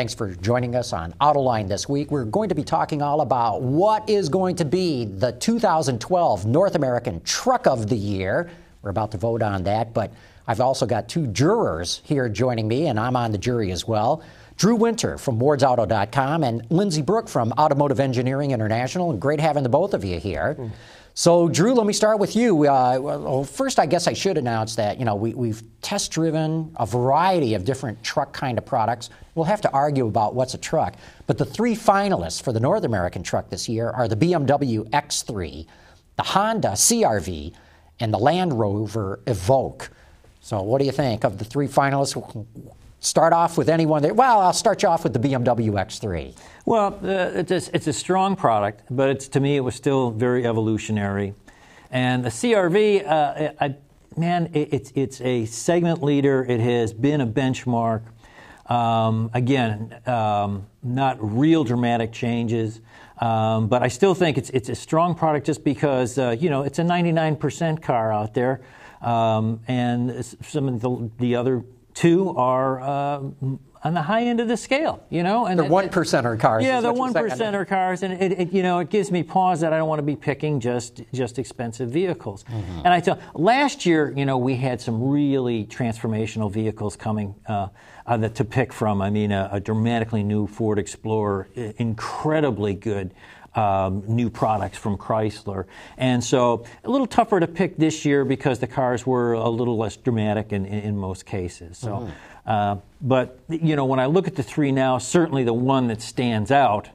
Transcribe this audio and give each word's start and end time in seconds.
Thanks 0.00 0.14
for 0.14 0.34
joining 0.36 0.76
us 0.76 0.94
on 0.94 1.12
Autoline 1.20 1.68
this 1.68 1.86
week. 1.86 2.10
We're 2.10 2.24
going 2.24 2.48
to 2.48 2.54
be 2.54 2.64
talking 2.64 3.02
all 3.02 3.20
about 3.20 3.60
what 3.60 4.08
is 4.08 4.30
going 4.30 4.56
to 4.56 4.64
be 4.64 5.04
the 5.04 5.32
2012 5.32 6.46
North 6.46 6.74
American 6.74 7.20
Truck 7.20 7.66
of 7.66 7.86
the 7.86 7.98
Year. 7.98 8.48
We're 8.80 8.88
about 8.88 9.10
to 9.10 9.18
vote 9.18 9.42
on 9.42 9.64
that, 9.64 9.92
but 9.92 10.14
I've 10.46 10.62
also 10.62 10.86
got 10.86 11.10
two 11.10 11.26
jurors 11.26 12.00
here 12.02 12.30
joining 12.30 12.66
me, 12.66 12.86
and 12.86 12.98
I'm 12.98 13.14
on 13.14 13.30
the 13.30 13.36
jury 13.36 13.72
as 13.72 13.86
well. 13.86 14.22
Drew 14.56 14.74
Winter 14.74 15.18
from 15.18 15.38
wardsauto.com 15.38 16.44
and 16.44 16.66
Lindsay 16.70 17.02
Brooke 17.02 17.28
from 17.28 17.52
Automotive 17.58 18.00
Engineering 18.00 18.52
International. 18.52 19.12
Great 19.12 19.38
having 19.38 19.64
the 19.64 19.68
both 19.68 19.92
of 19.92 20.02
you 20.02 20.18
here. 20.18 20.56
Mm. 20.58 20.70
So, 21.20 21.50
Drew, 21.50 21.74
let 21.74 21.86
me 21.86 21.92
start 21.92 22.18
with 22.18 22.34
you. 22.34 22.66
Uh, 22.66 22.98
well, 22.98 23.44
first, 23.44 23.78
I 23.78 23.84
guess 23.84 24.06
I 24.06 24.14
should 24.14 24.38
announce 24.38 24.74
that 24.76 24.98
you 24.98 25.04
know 25.04 25.14
we, 25.14 25.48
have 25.48 25.62
test 25.82 26.12
driven 26.12 26.74
a 26.76 26.86
variety 26.86 27.52
of 27.52 27.66
different 27.66 28.02
truck 28.02 28.32
kind 28.32 28.56
of 28.56 28.64
products. 28.64 29.10
We'll 29.34 29.44
have 29.44 29.60
to 29.60 29.70
argue 29.70 30.06
about 30.06 30.34
what's 30.34 30.54
a 30.54 30.58
truck, 30.58 30.94
but 31.26 31.36
the 31.36 31.44
three 31.44 31.76
finalists 31.76 32.42
for 32.42 32.54
the 32.54 32.60
North 32.60 32.84
American 32.84 33.22
truck 33.22 33.50
this 33.50 33.68
year 33.68 33.90
are 33.90 34.08
the 34.08 34.16
BMW 34.16 34.88
X3, 34.88 35.66
the 36.16 36.22
Honda 36.22 36.68
CRV, 36.68 37.52
and 38.00 38.14
the 38.14 38.18
Land 38.18 38.58
Rover 38.58 39.20
Evoque. 39.26 39.90
So, 40.40 40.62
what 40.62 40.78
do 40.78 40.86
you 40.86 40.92
think 40.92 41.24
of 41.24 41.36
the 41.36 41.44
three 41.44 41.68
finalists? 41.68 42.16
Start 43.00 43.32
off 43.32 43.56
with 43.56 43.70
anyone. 43.70 44.02
That, 44.02 44.14
well, 44.14 44.40
I'll 44.40 44.52
start 44.52 44.82
you 44.82 44.88
off 44.90 45.04
with 45.04 45.14
the 45.14 45.18
BMW 45.18 45.70
X3. 45.70 46.36
Well, 46.66 47.00
uh, 47.02 47.38
it's, 47.40 47.50
a, 47.50 47.74
it's 47.74 47.86
a 47.86 47.94
strong 47.94 48.36
product, 48.36 48.82
but 48.90 49.08
it's, 49.08 49.26
to 49.28 49.40
me, 49.40 49.56
it 49.56 49.60
was 49.60 49.74
still 49.74 50.10
very 50.10 50.46
evolutionary. 50.46 51.34
And 51.90 52.22
the 52.22 52.28
CRV, 52.28 53.06
uh, 53.06 53.52
I, 53.58 53.74
man, 54.18 54.50
it, 54.52 54.68
it's, 54.72 54.92
it's 54.94 55.20
a 55.22 55.46
segment 55.46 56.02
leader. 56.02 56.44
It 56.44 56.60
has 56.60 56.92
been 56.92 57.22
a 57.22 57.26
benchmark. 57.26 58.02
Um, 58.66 59.30
again, 59.32 59.98
um, 60.06 60.66
not 60.82 61.16
real 61.20 61.64
dramatic 61.64 62.12
changes. 62.12 62.82
Um, 63.16 63.68
but 63.68 63.82
I 63.82 63.88
still 63.88 64.14
think 64.14 64.38
it's 64.38 64.48
it's 64.50 64.70
a 64.70 64.74
strong 64.74 65.14
product 65.14 65.44
just 65.44 65.62
because 65.62 66.16
uh, 66.16 66.34
you 66.38 66.48
know 66.48 66.62
it's 66.62 66.78
a 66.78 66.82
99% 66.82 67.82
car 67.82 68.10
out 68.10 68.32
there, 68.32 68.62
um, 69.02 69.60
and 69.68 70.24
some 70.24 70.68
of 70.68 70.80
the, 70.80 71.10
the 71.18 71.36
other 71.36 71.62
two 71.94 72.30
are 72.36 72.80
uh, 72.80 73.22
on 73.82 73.94
the 73.94 74.02
high 74.02 74.24
end 74.24 74.40
of 74.40 74.48
the 74.48 74.56
scale, 74.56 75.02
you 75.08 75.22
know. 75.22 75.46
And 75.46 75.58
the 75.58 75.64
one 75.64 75.88
percenter 75.88 76.38
cars. 76.38 76.64
Yeah, 76.64 76.80
the 76.80 76.92
one 76.92 77.14
percenter 77.14 77.66
cars, 77.66 78.02
and 78.02 78.12
it, 78.22 78.32
it, 78.32 78.52
you 78.52 78.62
know 78.62 78.78
it 78.80 78.90
gives 78.90 79.10
me 79.10 79.22
pause 79.22 79.60
that 79.60 79.72
I 79.72 79.78
don't 79.78 79.88
want 79.88 80.00
to 80.00 80.04
be 80.04 80.16
picking 80.16 80.60
just 80.60 81.02
just 81.14 81.38
expensive 81.38 81.90
vehicles. 81.90 82.44
Mm-hmm. 82.44 82.78
And 82.84 82.88
I 82.88 83.00
tell 83.00 83.18
last 83.34 83.86
year, 83.86 84.12
you 84.16 84.26
know, 84.26 84.36
we 84.36 84.56
had 84.56 84.80
some 84.80 85.02
really 85.02 85.64
transformational 85.64 86.50
vehicles 86.52 86.96
coming 86.96 87.34
uh, 87.46 87.68
uh, 88.06 88.16
that, 88.18 88.34
to 88.36 88.44
pick 88.44 88.72
from. 88.72 89.00
I 89.00 89.10
mean, 89.10 89.32
a, 89.32 89.48
a 89.52 89.60
dramatically 89.60 90.22
new 90.22 90.46
Ford 90.46 90.78
Explorer, 90.78 91.48
incredibly 91.54 92.74
good 92.74 93.14
um, 93.54 94.02
new 94.06 94.30
products 94.30 94.78
from 94.78 94.96
Chrysler. 94.96 95.64
And 95.96 96.22
so 96.22 96.64
a 96.84 96.90
little 96.90 97.06
tougher 97.06 97.40
to 97.40 97.46
pick 97.46 97.76
this 97.76 98.04
year 98.04 98.24
because 98.24 98.58
the 98.58 98.66
cars 98.66 99.06
were 99.06 99.32
a 99.32 99.48
little 99.48 99.76
less 99.76 99.96
dramatic 99.96 100.52
in, 100.52 100.66
in, 100.66 100.80
in 100.80 100.98
most 100.98 101.26
cases. 101.26 101.78
So, 101.78 101.88
mm-hmm. 101.88 102.10
uh, 102.46 102.76
but 103.00 103.40
you 103.48 103.76
know, 103.76 103.84
when 103.84 104.00
I 104.00 104.06
look 104.06 104.26
at 104.26 104.36
the 104.36 104.42
three 104.42 104.72
now, 104.72 104.98
certainly 104.98 105.44
the 105.44 105.54
one 105.54 105.88
that 105.88 106.00
stands 106.00 106.50
out, 106.50 106.88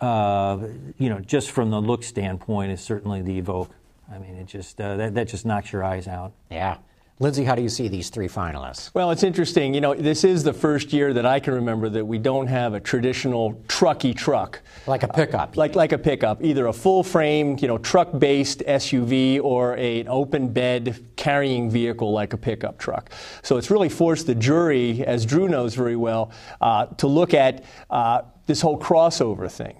uh, 0.00 0.58
you 0.98 1.10
know, 1.10 1.20
just 1.20 1.50
from 1.50 1.70
the 1.70 1.80
look 1.80 2.02
standpoint, 2.02 2.72
is 2.72 2.80
certainly 2.80 3.20
the 3.20 3.42
Evoque. 3.42 3.70
I 4.10 4.18
mean, 4.18 4.36
it 4.36 4.46
just 4.46 4.80
uh, 4.80 4.96
that, 4.96 5.14
that 5.14 5.28
just 5.28 5.44
knocks 5.44 5.72
your 5.72 5.84
eyes 5.84 6.08
out. 6.08 6.32
Yeah. 6.50 6.78
Lindsay, 7.22 7.44
how 7.44 7.54
do 7.54 7.60
you 7.60 7.68
see 7.68 7.86
these 7.86 8.08
three 8.08 8.28
finalists? 8.28 8.94
Well, 8.94 9.10
it's 9.10 9.22
interesting. 9.22 9.74
You 9.74 9.82
know, 9.82 9.92
this 9.92 10.24
is 10.24 10.42
the 10.42 10.54
first 10.54 10.90
year 10.90 11.12
that 11.12 11.26
I 11.26 11.38
can 11.38 11.52
remember 11.52 11.90
that 11.90 12.02
we 12.02 12.16
don't 12.16 12.46
have 12.46 12.72
a 12.72 12.80
traditional 12.80 13.62
trucky 13.68 14.16
truck. 14.16 14.62
Like 14.86 15.02
a 15.02 15.08
pickup. 15.08 15.50
Uh, 15.50 15.60
like, 15.60 15.74
like 15.74 15.92
a 15.92 15.98
pickup, 15.98 16.42
either 16.42 16.68
a 16.68 16.72
full 16.72 17.04
frame, 17.04 17.58
you 17.60 17.68
know, 17.68 17.76
truck 17.76 18.18
based 18.18 18.60
SUV 18.60 19.38
or 19.42 19.76
a, 19.76 20.00
an 20.00 20.08
open 20.08 20.48
bed 20.48 20.98
carrying 21.16 21.70
vehicle 21.70 22.10
like 22.10 22.32
a 22.32 22.38
pickup 22.38 22.78
truck. 22.78 23.10
So 23.42 23.58
it's 23.58 23.70
really 23.70 23.90
forced 23.90 24.26
the 24.26 24.34
jury, 24.34 25.04
as 25.04 25.26
Drew 25.26 25.46
knows 25.46 25.74
very 25.74 25.96
well, 25.96 26.32
uh, 26.62 26.86
to 26.86 27.06
look 27.06 27.34
at 27.34 27.64
uh, 27.90 28.22
this 28.46 28.62
whole 28.62 28.80
crossover 28.80 29.52
thing 29.52 29.76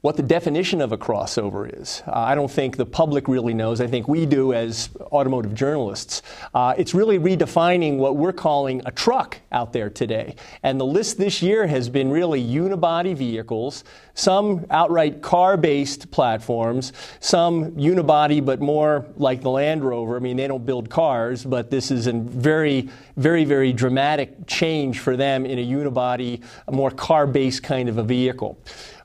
what 0.00 0.16
the 0.16 0.22
definition 0.22 0.80
of 0.80 0.92
a 0.92 0.98
crossover 0.98 1.68
is. 1.80 2.04
Uh, 2.06 2.12
I 2.12 2.36
don't 2.36 2.50
think 2.50 2.76
the 2.76 2.86
public 2.86 3.26
really 3.26 3.52
knows. 3.52 3.80
I 3.80 3.88
think 3.88 4.06
we 4.06 4.26
do 4.26 4.52
as 4.52 4.90
automotive 5.00 5.54
journalists. 5.54 6.22
Uh, 6.54 6.72
it's 6.78 6.94
really 6.94 7.18
redefining 7.18 7.96
what 7.96 8.14
we're 8.14 8.32
calling 8.32 8.80
a 8.86 8.92
truck 8.92 9.38
out 9.50 9.72
there 9.72 9.90
today. 9.90 10.36
And 10.62 10.78
the 10.78 10.86
list 10.86 11.18
this 11.18 11.42
year 11.42 11.66
has 11.66 11.88
been 11.88 12.12
really 12.12 12.40
unibody 12.42 13.16
vehicles, 13.16 13.82
some 14.14 14.66
outright 14.70 15.20
car 15.20 15.56
based 15.56 16.12
platforms, 16.12 16.92
some 17.18 17.72
unibody 17.72 18.44
but 18.44 18.60
more 18.60 19.04
like 19.16 19.42
the 19.42 19.50
Land 19.50 19.82
Rover. 19.82 20.16
I 20.16 20.20
mean, 20.20 20.36
they 20.36 20.46
don't 20.46 20.64
build 20.64 20.88
cars, 20.88 21.44
but 21.44 21.72
this 21.72 21.90
is 21.90 22.06
a 22.06 22.12
very, 22.12 22.88
very, 23.16 23.44
very 23.44 23.72
dramatic 23.72 24.46
change 24.46 25.00
for 25.00 25.16
them 25.16 25.44
in 25.44 25.58
a 25.58 25.66
unibody, 25.66 26.40
a 26.68 26.72
more 26.72 26.92
car 26.92 27.26
based 27.26 27.64
kind 27.64 27.88
of 27.88 27.98
a 27.98 28.04
vehicle. 28.04 28.60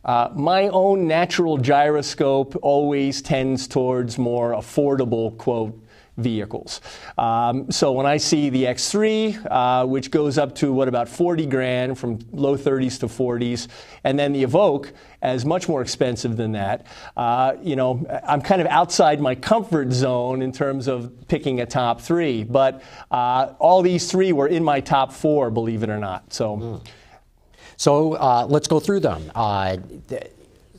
Uh, 0.06 0.30
my 0.36 0.68
own 0.70 1.08
natural 1.08 1.58
gyroscope 1.58 2.56
always 2.62 3.22
tends 3.22 3.68
towards 3.68 4.18
more 4.18 4.52
affordable, 4.52 5.38
quote, 5.38 5.80
vehicles. 6.18 6.82
Um, 7.18 7.72
so 7.72 7.92
when 7.92 8.06
I 8.06 8.18
see 8.18 8.50
the 8.50 8.66
X3, 8.66 9.48
uh, 9.50 9.86
which 9.88 10.12
goes 10.12 10.38
up 10.38 10.54
to 10.56 10.72
what 10.72 10.88
about 10.88 11.10
40 11.10 11.46
grand 11.48 11.98
from 11.98 12.20
low 12.32 12.56
30s 12.56 13.00
to 13.00 13.08
40s, 13.08 13.68
and 14.04 14.18
then 14.20 14.34
the 14.34 14.44
Evoque 14.44 14.92
as 15.22 15.46
much 15.46 15.68
more 15.68 15.82
expensive 15.82 16.38
than 16.38 16.52
that, 16.52 16.86
uh, 17.18 17.54
you 17.64 17.76
know, 17.76 18.06
I'm 18.28 18.42
kind 18.42 18.62
of 18.62 18.68
outside 18.68 19.20
my 19.22 19.36
comfort 19.36 19.92
zone 19.92 20.42
in 20.42 20.52
terms 20.52 20.88
of 20.88 21.28
picking 21.28 21.62
a 21.62 21.66
top 21.66 22.02
three. 22.02 22.44
But 22.44 22.84
uh, 23.10 23.54
all 23.58 23.82
these 23.82 24.12
three 24.12 24.34
were 24.34 24.48
in 24.48 24.64
my 24.64 24.82
top 24.82 25.12
four, 25.12 25.50
believe 25.50 25.84
it 25.84 25.90
or 25.90 26.00
not. 26.00 26.34
So. 26.34 26.58
Mm. 26.58 26.88
So 27.84 28.14
uh, 28.14 28.48
let's 28.48 28.70
go 28.70 28.80
through 28.80 29.02
them. 29.02 29.30
Uh, 29.36 29.76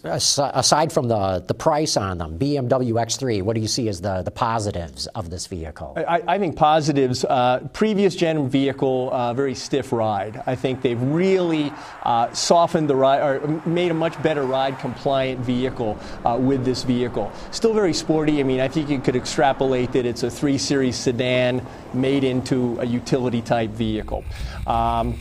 aside 0.05 0.91
from 0.91 1.07
the, 1.07 1.45
the 1.47 1.53
price 1.53 1.99
on 1.99 2.17
them, 2.17 2.39
BMW 2.39 2.93
X3, 2.93 3.43
what 3.43 3.55
do 3.55 3.61
you 3.61 3.69
see 3.69 3.91
as 3.91 4.01
the, 4.01 4.23
the 4.23 4.31
positives 4.31 5.07
of 5.09 5.29
this 5.29 5.47
vehicle? 5.47 5.93
I, 5.99 6.23
I 6.27 6.39
think 6.39 6.57
positives, 6.57 7.27
uh, 7.27 7.69
previous 7.75 8.17
gen 8.17 8.49
vehicle, 8.49 9.11
uh, 9.13 9.35
very 9.35 9.55
stiff 9.55 9.93
ride. 9.93 10.43
I 10.47 10.55
think 10.55 10.81
they've 10.81 11.03
really 11.03 11.75
uh, 12.05 12.33
softened 12.33 12.89
the 12.89 12.97
ride, 12.97 13.21
or 13.21 13.63
made 13.67 13.91
a 13.91 13.95
much 13.95 14.23
better 14.23 14.45
ride 14.45 14.79
compliant 14.79 15.41
vehicle 15.41 15.99
uh, 16.25 16.39
with 16.41 16.65
this 16.65 16.85
vehicle. 16.85 17.31
Still 17.51 17.75
very 17.75 17.93
sporty. 17.93 18.41
I 18.41 18.45
mean, 18.45 18.61
I 18.61 18.69
think 18.69 18.89
you 18.89 18.99
could 18.99 19.17
extrapolate 19.17 19.93
that 19.93 20.07
it's 20.07 20.23
a 20.23 20.31
3 20.31 20.57
Series 20.57 20.97
sedan 20.97 21.67
made 21.93 22.25
into 22.25 22.81
a 22.81 22.87
utility 22.87 23.43
type 23.43 23.73
vehicle. 23.73 24.25
Um, 24.67 25.19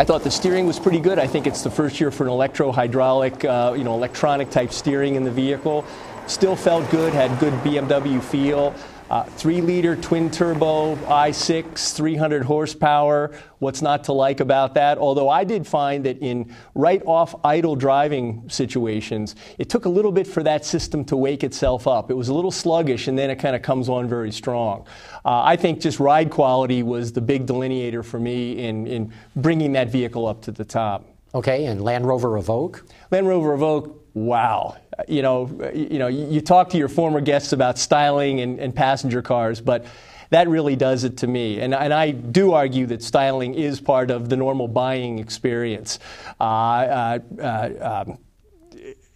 I 0.00 0.04
thought 0.04 0.22
the 0.22 0.30
steering 0.30 0.68
was 0.68 0.78
pretty 0.78 1.00
good. 1.00 1.18
I 1.18 1.26
think 1.26 1.48
it's 1.48 1.62
the 1.62 1.72
first 1.72 1.98
year 2.00 2.12
for 2.12 2.22
an 2.22 2.30
electro 2.30 2.70
hydraulic, 2.70 3.44
uh, 3.44 3.74
you 3.76 3.82
know, 3.82 3.94
electronic 3.94 4.48
type 4.48 4.72
steering 4.72 5.16
in 5.16 5.24
the 5.24 5.30
vehicle. 5.30 5.84
Still 6.28 6.54
felt 6.54 6.88
good, 6.92 7.12
had 7.12 7.36
good 7.40 7.52
BMW 7.64 8.22
feel. 8.22 8.76
Uh, 9.10 9.22
three 9.22 9.62
liter 9.62 9.96
twin 9.96 10.30
turbo 10.30 10.94
i6, 10.96 11.94
300 11.94 12.42
horsepower. 12.42 13.30
What's 13.58 13.80
not 13.80 14.04
to 14.04 14.12
like 14.12 14.40
about 14.40 14.74
that? 14.74 14.98
Although 14.98 15.30
I 15.30 15.44
did 15.44 15.66
find 15.66 16.04
that 16.04 16.18
in 16.18 16.54
right 16.74 17.02
off 17.06 17.34
idle 17.42 17.74
driving 17.74 18.46
situations, 18.50 19.34
it 19.56 19.70
took 19.70 19.86
a 19.86 19.88
little 19.88 20.12
bit 20.12 20.26
for 20.26 20.42
that 20.42 20.66
system 20.66 21.06
to 21.06 21.16
wake 21.16 21.42
itself 21.42 21.86
up. 21.86 22.10
It 22.10 22.14
was 22.14 22.28
a 22.28 22.34
little 22.34 22.50
sluggish 22.50 23.08
and 23.08 23.18
then 23.18 23.30
it 23.30 23.36
kind 23.36 23.56
of 23.56 23.62
comes 23.62 23.88
on 23.88 24.08
very 24.08 24.30
strong. 24.30 24.86
Uh, 25.24 25.42
I 25.42 25.56
think 25.56 25.80
just 25.80 26.00
ride 26.00 26.30
quality 26.30 26.82
was 26.82 27.10
the 27.10 27.22
big 27.22 27.46
delineator 27.46 28.04
for 28.04 28.20
me 28.20 28.58
in, 28.58 28.86
in 28.86 29.12
bringing 29.36 29.72
that 29.72 29.88
vehicle 29.88 30.26
up 30.26 30.42
to 30.42 30.52
the 30.52 30.66
top. 30.66 31.06
Okay, 31.34 31.64
and 31.64 31.82
Land 31.82 32.06
Rover 32.06 32.30
Evoque? 32.40 32.82
Land 33.10 33.26
Rover 33.26 33.56
Evoque, 33.56 33.94
wow 34.12 34.76
you 35.06 35.22
know, 35.22 35.70
you 35.72 35.98
know, 35.98 36.08
you 36.08 36.40
talk 36.40 36.70
to 36.70 36.78
your 36.78 36.88
former 36.88 37.20
guests 37.20 37.52
about 37.52 37.78
styling 37.78 38.40
and, 38.40 38.58
and 38.58 38.74
passenger 38.74 39.22
cars, 39.22 39.60
but 39.60 39.86
that 40.30 40.48
really 40.48 40.76
does 40.76 41.04
it 41.04 41.18
to 41.18 41.26
me. 41.26 41.60
And, 41.60 41.74
and, 41.74 41.92
I 41.94 42.10
do 42.10 42.52
argue 42.52 42.86
that 42.86 43.02
styling 43.02 43.54
is 43.54 43.80
part 43.80 44.10
of 44.10 44.28
the 44.28 44.36
normal 44.36 44.68
buying 44.68 45.18
experience. 45.18 45.98
Uh, 46.40 46.42
uh, 46.42 47.18
uh, 47.40 48.04
um, 48.06 48.18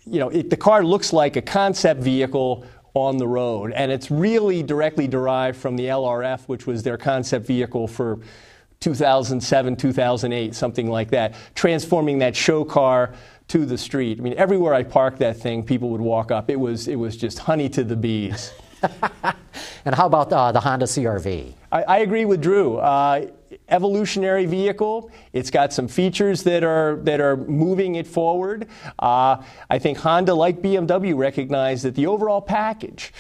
you 0.04 0.18
know, 0.18 0.28
it, 0.28 0.50
the 0.50 0.56
car 0.56 0.84
looks 0.84 1.12
like 1.12 1.36
a 1.36 1.42
concept 1.42 2.00
vehicle 2.00 2.64
on 2.94 3.16
the 3.16 3.26
road, 3.26 3.72
and 3.72 3.90
it's 3.90 4.10
really 4.10 4.62
directly 4.62 5.08
derived 5.08 5.56
from 5.56 5.76
the 5.76 5.86
LRX, 5.86 6.42
which 6.42 6.66
was 6.66 6.82
their 6.82 6.98
concept 6.98 7.46
vehicle 7.46 7.88
for 7.88 8.20
2007, 8.80 9.76
2008, 9.76 10.54
something 10.54 10.90
like 10.90 11.10
that, 11.10 11.34
transforming 11.54 12.18
that 12.18 12.34
show 12.36 12.64
car 12.64 13.14
to 13.52 13.66
the 13.66 13.76
street. 13.76 14.18
I 14.18 14.22
mean, 14.22 14.32
everywhere 14.38 14.72
I 14.72 14.82
parked 14.82 15.18
that 15.18 15.36
thing, 15.36 15.62
people 15.62 15.90
would 15.90 16.00
walk 16.00 16.30
up. 16.30 16.48
It 16.48 16.58
was, 16.58 16.88
it 16.88 16.96
was 16.96 17.18
just 17.18 17.38
honey 17.38 17.68
to 17.68 17.84
the 17.84 17.94
bees. 17.94 18.50
and 19.84 19.94
how 19.94 20.06
about 20.06 20.32
uh, 20.32 20.52
the 20.52 20.60
Honda 20.60 20.86
CRV? 20.86 21.52
I, 21.70 21.82
I, 21.82 21.98
agree 21.98 22.24
with 22.24 22.40
Drew. 22.40 22.78
Uh, 22.78 23.26
evolutionary 23.68 24.46
vehicle. 24.46 25.10
It's 25.34 25.50
got 25.50 25.70
some 25.74 25.86
features 25.86 26.42
that 26.44 26.64
are 26.64 26.96
that 27.02 27.20
are 27.20 27.36
moving 27.36 27.96
it 27.96 28.06
forward. 28.06 28.68
Uh, 28.98 29.42
I 29.68 29.78
think 29.78 29.98
Honda, 29.98 30.34
like 30.34 30.62
BMW, 30.62 31.14
recognize 31.14 31.82
that 31.82 31.94
the 31.94 32.06
overall 32.06 32.40
package 32.40 33.12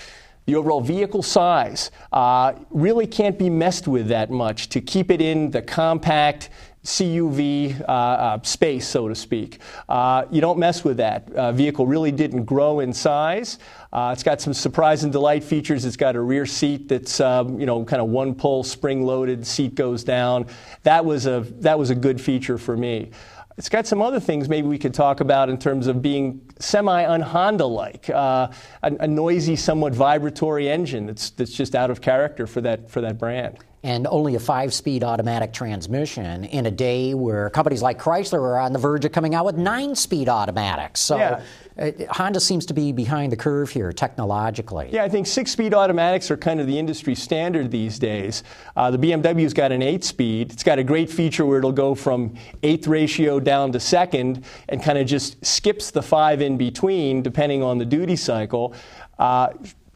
the 0.46 0.56
overall 0.56 0.80
vehicle 0.80 1.22
size 1.22 1.92
uh, 2.12 2.54
really 2.70 3.06
can't 3.06 3.38
be 3.38 3.48
messed 3.48 3.86
with 3.86 4.08
that 4.08 4.30
much 4.30 4.68
to 4.70 4.80
keep 4.80 5.10
it 5.10 5.20
in 5.20 5.52
the 5.52 5.62
compact 5.62 6.50
CUV 6.84 7.80
uh, 7.80 7.84
uh, 7.84 8.42
space, 8.42 8.88
so 8.88 9.08
to 9.08 9.14
speak. 9.14 9.60
Uh, 9.88 10.24
you 10.30 10.40
don't 10.40 10.58
mess 10.58 10.82
with 10.82 10.96
that. 10.96 11.32
Uh, 11.32 11.52
vehicle 11.52 11.86
really 11.86 12.10
didn't 12.10 12.44
grow 12.44 12.80
in 12.80 12.92
size. 12.92 13.58
Uh, 13.92 14.10
it's 14.12 14.24
got 14.24 14.40
some 14.40 14.52
surprise 14.52 15.04
and 15.04 15.12
delight 15.12 15.44
features. 15.44 15.84
It's 15.84 15.96
got 15.96 16.16
a 16.16 16.20
rear 16.20 16.44
seat 16.44 16.88
that's 16.88 17.20
um, 17.20 17.60
you 17.60 17.66
know 17.66 17.84
kind 17.84 18.02
of 18.02 18.08
one 18.08 18.34
pull, 18.34 18.64
spring 18.64 19.04
loaded. 19.04 19.46
Seat 19.46 19.74
goes 19.76 20.02
down. 20.02 20.46
That 20.82 21.04
was 21.04 21.26
a 21.26 21.40
that 21.60 21.78
was 21.78 21.90
a 21.90 21.94
good 21.94 22.20
feature 22.20 22.58
for 22.58 22.76
me. 22.76 23.10
It's 23.58 23.68
got 23.68 23.86
some 23.86 24.00
other 24.00 24.18
things 24.18 24.48
maybe 24.48 24.66
we 24.66 24.78
could 24.78 24.94
talk 24.94 25.20
about 25.20 25.50
in 25.50 25.58
terms 25.58 25.86
of 25.86 26.00
being 26.00 26.40
semi 26.62 27.04
un 27.04 27.20
Honda 27.20 27.66
like, 27.66 28.08
uh, 28.10 28.48
a, 28.82 28.92
a, 29.00 29.08
noisy, 29.08 29.56
somewhat 29.56 29.94
vibratory 29.94 30.68
engine 30.68 31.06
that's, 31.06 31.30
that's 31.30 31.52
just 31.52 31.74
out 31.74 31.90
of 31.90 32.00
character 32.00 32.46
for 32.46 32.60
that, 32.60 32.90
for 32.90 33.00
that 33.00 33.18
brand 33.18 33.58
and 33.84 34.06
only 34.06 34.36
a 34.36 34.40
five 34.40 34.72
speed 34.72 35.02
automatic 35.02 35.52
transmission 35.52 36.44
in 36.44 36.66
a 36.66 36.70
day 36.70 37.14
where 37.14 37.50
companies 37.50 37.82
like 37.82 37.98
Chrysler 37.98 38.38
are 38.38 38.58
on 38.58 38.72
the 38.72 38.78
verge 38.78 39.04
of 39.04 39.12
coming 39.12 39.34
out 39.34 39.44
with 39.44 39.56
nine 39.56 39.96
speed 39.96 40.28
automatics. 40.28 41.00
So 41.00 41.16
yeah. 41.16 41.42
uh, 41.78 41.90
Honda 42.10 42.38
seems 42.38 42.64
to 42.66 42.74
be 42.74 42.92
behind 42.92 43.32
the 43.32 43.36
curve 43.36 43.70
here 43.70 43.92
technologically. 43.92 44.88
Yeah, 44.92 45.02
I 45.02 45.08
think 45.08 45.26
six 45.26 45.50
speed 45.50 45.74
automatics 45.74 46.30
are 46.30 46.36
kind 46.36 46.60
of 46.60 46.68
the 46.68 46.78
industry 46.78 47.16
standard 47.16 47.72
these 47.72 47.98
days. 47.98 48.44
Uh, 48.76 48.92
the 48.92 48.98
BMW's 48.98 49.52
got 49.52 49.72
an 49.72 49.82
eight 49.82 50.04
speed. 50.04 50.52
It's 50.52 50.62
got 50.62 50.78
a 50.78 50.84
great 50.84 51.10
feature 51.10 51.44
where 51.44 51.58
it'll 51.58 51.72
go 51.72 51.96
from 51.96 52.34
eighth 52.62 52.86
ratio 52.86 53.40
down 53.40 53.72
to 53.72 53.80
second 53.80 54.44
and 54.68 54.80
kind 54.80 54.98
of 54.98 55.08
just 55.08 55.44
skips 55.44 55.90
the 55.90 56.02
five 56.02 56.40
in 56.52 56.58
between 56.58 57.22
depending 57.22 57.62
on 57.62 57.78
the 57.78 57.84
duty 57.84 58.16
cycle. 58.16 58.74
Uh, 59.18 59.52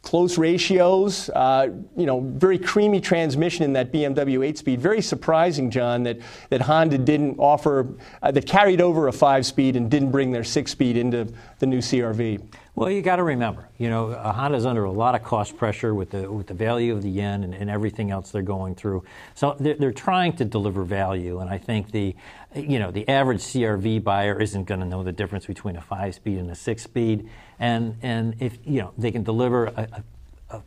close 0.07 0.37
ratios, 0.37 1.29
uh, 1.31 1.67
you 1.97 2.05
know, 2.05 2.21
very 2.21 2.57
creamy 2.57 3.01
transmission 3.01 3.65
in 3.65 3.73
that 3.73 3.91
BMW 3.91 4.39
8-speed. 4.39 4.79
Very 4.79 5.01
surprising, 5.01 5.69
John, 5.69 6.03
that, 6.03 6.19
that 6.49 6.61
Honda 6.61 6.97
didn't 6.97 7.37
offer, 7.39 7.93
uh, 8.21 8.31
that 8.31 8.45
carried 8.45 8.79
over 8.79 9.09
a 9.09 9.11
5-speed 9.11 9.75
and 9.75 9.91
didn't 9.91 10.11
bring 10.11 10.31
their 10.31 10.43
6-speed 10.43 10.95
into 10.95 11.27
the 11.59 11.65
new 11.65 11.79
CRV. 11.79 12.41
Well, 12.77 12.91
you 12.91 13.01
got 13.01 13.15
to 13.15 13.23
remember, 13.23 13.67
you 13.79 13.89
know, 13.89 14.11
uh, 14.11 14.31
Honda's 14.31 14.67
under 14.67 14.83
a 14.83 14.91
lot 14.91 15.15
of 15.15 15.23
cost 15.23 15.57
pressure 15.57 15.95
with 15.95 16.11
the 16.11 16.31
with 16.31 16.45
the 16.45 16.53
value 16.53 16.93
of 16.93 17.01
the 17.01 17.09
yen 17.09 17.43
and, 17.43 17.55
and 17.55 17.71
everything 17.71 18.11
else 18.11 18.29
they're 18.29 18.43
going 18.43 18.75
through. 18.75 19.03
So 19.33 19.55
they're, 19.59 19.73
they're, 19.73 19.91
trying 19.91 20.33
to 20.33 20.45
deliver 20.45 20.83
value, 20.83 21.39
and 21.39 21.49
I 21.49 21.57
think 21.57 21.89
the, 21.89 22.15
you 22.55 22.77
know, 22.77 22.91
the 22.91 23.09
average 23.09 23.39
CRV 23.39 24.03
buyer 24.03 24.39
isn't 24.39 24.65
going 24.65 24.79
to 24.81 24.85
know 24.85 25.01
the 25.01 25.11
difference 25.11 25.47
between 25.47 25.75
a 25.75 25.81
five 25.81 26.13
speed 26.13 26.37
and 26.37 26.51
a 26.51 26.55
six 26.55 26.83
speed, 26.83 27.27
and 27.57 27.97
and 28.03 28.35
if 28.39 28.59
you 28.63 28.81
know 28.81 28.93
they 28.95 29.09
can 29.09 29.23
deliver 29.23 29.65
a, 29.65 30.03
a, 30.51 30.61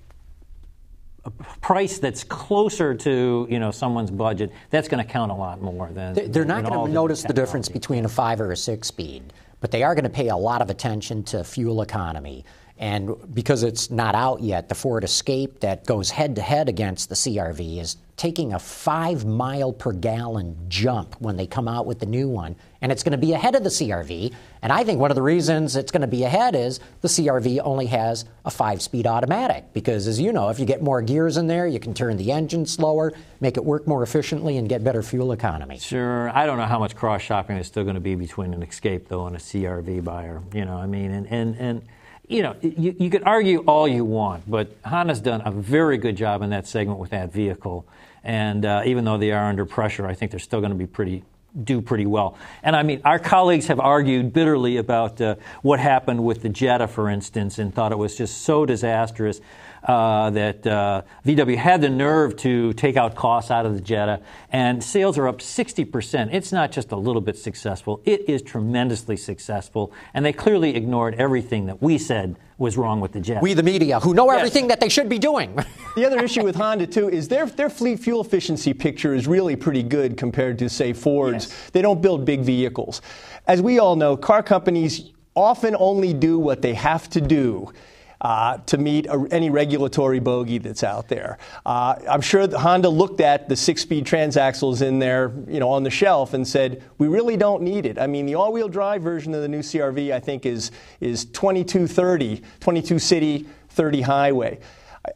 a 1.27 1.31
price 1.61 2.01
that's 2.01 2.25
closer 2.25 2.93
to 2.93 3.47
you 3.49 3.61
know 3.61 3.71
someone's 3.71 4.11
budget, 4.11 4.51
that's 4.71 4.89
going 4.89 5.07
to 5.07 5.09
count 5.09 5.31
a 5.31 5.37
lot 5.37 5.63
more 5.63 5.89
than. 5.93 6.33
They're 6.33 6.45
not 6.45 6.65
going 6.65 6.89
to 6.89 6.93
notice 6.93 7.23
the 7.23 7.33
difference 7.33 7.69
between 7.69 8.05
a 8.05 8.09
five 8.09 8.41
or 8.41 8.51
a 8.51 8.57
six 8.57 8.89
speed 8.89 9.33
but 9.61 9.71
they 9.71 9.83
are 9.83 9.95
going 9.95 10.05
to 10.05 10.11
pay 10.11 10.29
a 10.29 10.37
lot 10.37 10.63
of 10.63 10.71
attention 10.71 11.23
to 11.25 11.45
fuel 11.45 11.83
economy. 11.83 12.45
And 12.81 13.15
because 13.35 13.63
it's 13.63 13.91
not 13.91 14.15
out 14.15 14.41
yet, 14.41 14.71
the 14.71 14.75
Ford 14.75 15.05
Escape 15.05 15.61
that 15.61 15.85
goes 15.85 16.09
head 16.09 16.35
to 16.37 16.43
head 16.43 16.67
against 16.67 17.11
the 17.11 17.15
CRV 17.15 17.79
is 17.79 17.99
taking 18.17 18.55
a 18.55 18.59
five 18.59 19.27
mile 19.27 19.71
per 19.71 19.93
gallon 19.93 20.57
jump 20.69 21.15
when 21.21 21.37
they 21.37 21.47
come 21.47 21.69
out 21.69 21.85
with 21.85 22.01
the 22.01 22.07
new 22.07 22.27
one. 22.27 22.57
And 22.81 22.91
it's 22.91 23.03
going 23.03 23.13
to 23.13 23.19
be 23.19 23.35
ahead 23.35 23.55
of 23.55 23.65
the 23.65 23.69
CRV. 23.69 24.33
And 24.63 24.73
I 24.73 24.83
think 24.83 24.99
one 24.99 25.11
of 25.11 25.15
the 25.15 25.23
reasons 25.23 25.77
it's 25.77 25.93
going 25.93 26.01
to 26.01 26.07
be 26.07 26.25
ahead 26.25 26.57
is 26.57 26.81
the 27.03 27.09
CRV 27.09 27.61
only 27.63 27.85
has 27.87 28.25
a 28.47 28.51
five 28.51 28.81
speed 28.81 29.07
automatic. 29.07 29.75
Because 29.75 30.07
as 30.07 30.19
you 30.19 30.33
know, 30.33 30.49
if 30.49 30.59
you 30.59 30.65
get 30.65 30.83
more 30.83 31.03
gears 31.03 31.37
in 31.37 31.49
there, 31.49 31.67
you 31.67 31.81
can 31.81 31.93
turn 31.93 32.17
the 32.17 32.33
engine 32.33 32.65
slower, 32.65 33.13
make 33.43 33.59
it 33.59 33.65
work 33.65 33.87
more 33.87 34.03
efficiently, 34.03 34.57
and 34.57 34.71
get 34.71 34.83
better 34.83 35.03
fuel 35.03 35.33
economy. 35.33 35.79
Sure. 35.79 36.31
I 36.31 36.47
don't 36.47 36.57
know 36.57 36.65
how 36.65 36.79
much 36.79 36.97
cross 36.97 37.21
shopping 37.21 37.59
is 37.59 37.67
still 37.67 37.83
going 37.85 37.97
to 37.97 38.01
be 38.01 38.15
between 38.15 38.55
an 38.55 38.63
Escape, 38.63 39.09
though, 39.09 39.27
and 39.27 39.37
a 39.37 39.39
CRV 39.39 40.03
buyer. 40.03 40.43
You 40.55 40.65
know, 40.65 40.79
I 40.79 40.87
mean, 40.87 41.11
and, 41.11 41.27
and, 41.27 41.57
and 41.57 41.83
you 42.31 42.43
know, 42.43 42.55
you, 42.63 42.95
you 42.97 43.11
could 43.11 43.25
argue 43.25 43.59
all 43.67 43.89
you 43.89 44.05
want, 44.05 44.49
but 44.49 44.77
Honda's 44.85 45.21
done 45.21 45.43
a 45.45 45.51
very 45.51 45.99
good 45.99 46.17
job 46.17 46.43
in 46.43 46.51
that 46.51 46.67
segment 46.67 47.01
with 47.01 47.11
that 47.11 47.33
vehicle. 47.33 47.87
And 48.23 48.65
uh, 48.65 48.83
even 48.87 49.05
though 49.05 49.19
they 49.19 49.33
are 49.33 49.49
under 49.49 49.67
pressure, 49.67 50.07
I 50.07 50.15
think 50.15 50.31
they're 50.31 50.39
still 50.39 50.61
going 50.61 50.73
to 50.73 50.79
be 50.79 50.87
pretty 50.87 51.25
do 51.65 51.81
pretty 51.81 52.07
well. 52.07 52.37
And 52.63 52.77
I 52.77 52.85
mean, 52.85 53.01
our 53.05 53.19
colleagues 53.19 53.67
have 53.67 53.81
argued 53.81 54.33
bitterly 54.33 54.77
about 54.77 55.21
uh, 55.21 55.35
what 55.63 55.81
happened 55.81 56.25
with 56.25 56.43
the 56.43 56.49
Jetta, 56.49 56.87
for 56.87 57.11
instance, 57.11 57.59
and 57.59 57.75
thought 57.75 57.91
it 57.91 57.99
was 57.99 58.17
just 58.17 58.43
so 58.43 58.65
disastrous 58.65 59.41
uh, 59.85 60.31
that 60.31 60.67
uh, 60.67 61.03
VW 61.25 61.57
had 61.57 61.81
the 61.81 61.89
nerve 61.89 62.37
to 62.37 62.73
take 62.75 62.97
out 62.97 63.15
costs 63.15 63.51
out 63.51 63.67
of 63.67 63.75
the 63.75 63.81
Jetta, 63.81 64.21
and 64.51 64.83
sales 64.83 65.19
are 65.19 65.29
up 65.29 65.39
60%. 65.39 66.33
It's 66.33 66.53
not 66.53 66.73
just 66.73 66.93
a 66.93 66.97
little 66.97 67.23
bit 67.23 67.39
successful, 67.39 68.01
it 68.05 68.29
is 68.29 68.43
tremendously 68.43 69.17
successful, 69.17 69.93
and 70.15 70.25
they 70.25 70.33
clearly 70.33 70.77
ignored 70.77 71.15
everything 71.15 71.67
that 71.67 71.83
we 71.83 71.99
said 71.99 72.37
was 72.59 72.77
wrong 72.77 73.01
with 73.01 73.13
the 73.13 73.21
Jetta. 73.21 73.41
We, 73.41 73.55
the 73.55 73.63
media, 73.63 74.01
who 74.01 74.13
know 74.13 74.27
yes. 74.31 74.39
everything 74.39 74.69
that 74.69 74.81
they 74.81 74.91
should 74.91 75.09
be 75.09 75.19
doing. 75.19 75.59
the 75.97 76.05
other 76.05 76.23
issue 76.23 76.45
with 76.45 76.57
Honda, 76.57 76.87
too, 76.87 77.09
is 77.09 77.27
their, 77.27 77.47
their 77.47 77.71
fleet 77.71 78.01
fuel 78.01 78.21
efficiency 78.21 78.75
picture 78.75 79.15
is 79.15 79.27
really 79.27 79.57
pretty 79.57 79.83
good 79.83 80.19
compared 80.19 80.59
to, 80.59 80.69
say, 80.69 80.93
Ford's. 80.93 81.49
Yes. 81.49 81.71
They 81.71 81.81
don't 81.81 82.03
build 82.03 82.27
big 82.27 82.41
vehicles. 82.43 83.01
As 83.47 83.63
we 83.63 83.79
all 83.79 83.97
know, 83.97 84.15
car 84.15 84.43
companies 84.43 85.11
often 85.35 85.75
only 85.79 86.13
do 86.13 86.39
what 86.39 86.61
they 86.61 86.75
have 86.75 87.09
to 87.11 87.21
do 87.21 87.73
uh, 88.21 88.59
to 88.59 88.79
meet 88.79 89.07
a, 89.07 89.27
any 89.31 89.51
regulatory 89.51 90.21
bogey 90.21 90.59
that's 90.59 90.85
out 90.85 91.09
there. 91.09 91.39
Uh, 91.65 91.97
I'm 92.09 92.21
sure 92.21 92.49
Honda 92.57 92.89
looked 92.89 93.21
at 93.21 93.49
the 93.49 93.57
six-speed 93.57 94.05
transaxles 94.05 94.83
in 94.83 94.99
there, 94.99 95.33
you 95.49 95.61
know, 95.61 95.71
on 95.71 95.83
the 95.83 95.91
shelf 95.91 96.35
and 96.35 96.47
said, 96.47 96.83
we 96.99 97.09
really 97.09 97.37
don't 97.37 97.63
need 97.63 97.87
it. 97.87 97.99
I 97.99 98.07
mean, 98.07 98.27
the 98.27 98.35
all-wheel 98.35 98.69
drive 98.69 99.03
version 99.03 99.35
of 99.35 99.43
the 99.43 99.49
new 99.49 99.61
CRV, 99.61 100.13
I 100.13 100.21
think, 100.21 100.47
is 100.47 100.71
is 101.01 101.25
2230, 101.27 102.43
22 102.61 102.99
city, 102.99 103.47
30 103.71 104.01
highway. 104.03 104.59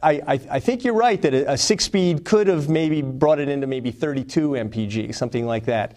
I, 0.01 0.13
I, 0.13 0.39
I, 0.49 0.59
think 0.59 0.83
you're 0.83 0.95
right 0.95 1.21
that 1.21 1.33
a, 1.33 1.51
a 1.51 1.57
six 1.57 1.85
speed 1.85 2.25
could 2.25 2.47
have 2.47 2.69
maybe 2.69 3.03
brought 3.03 3.39
it 3.39 3.49
into 3.49 3.67
maybe 3.67 3.91
32 3.91 4.49
mpg, 4.49 5.13
something 5.13 5.45
like 5.45 5.65
that. 5.65 5.95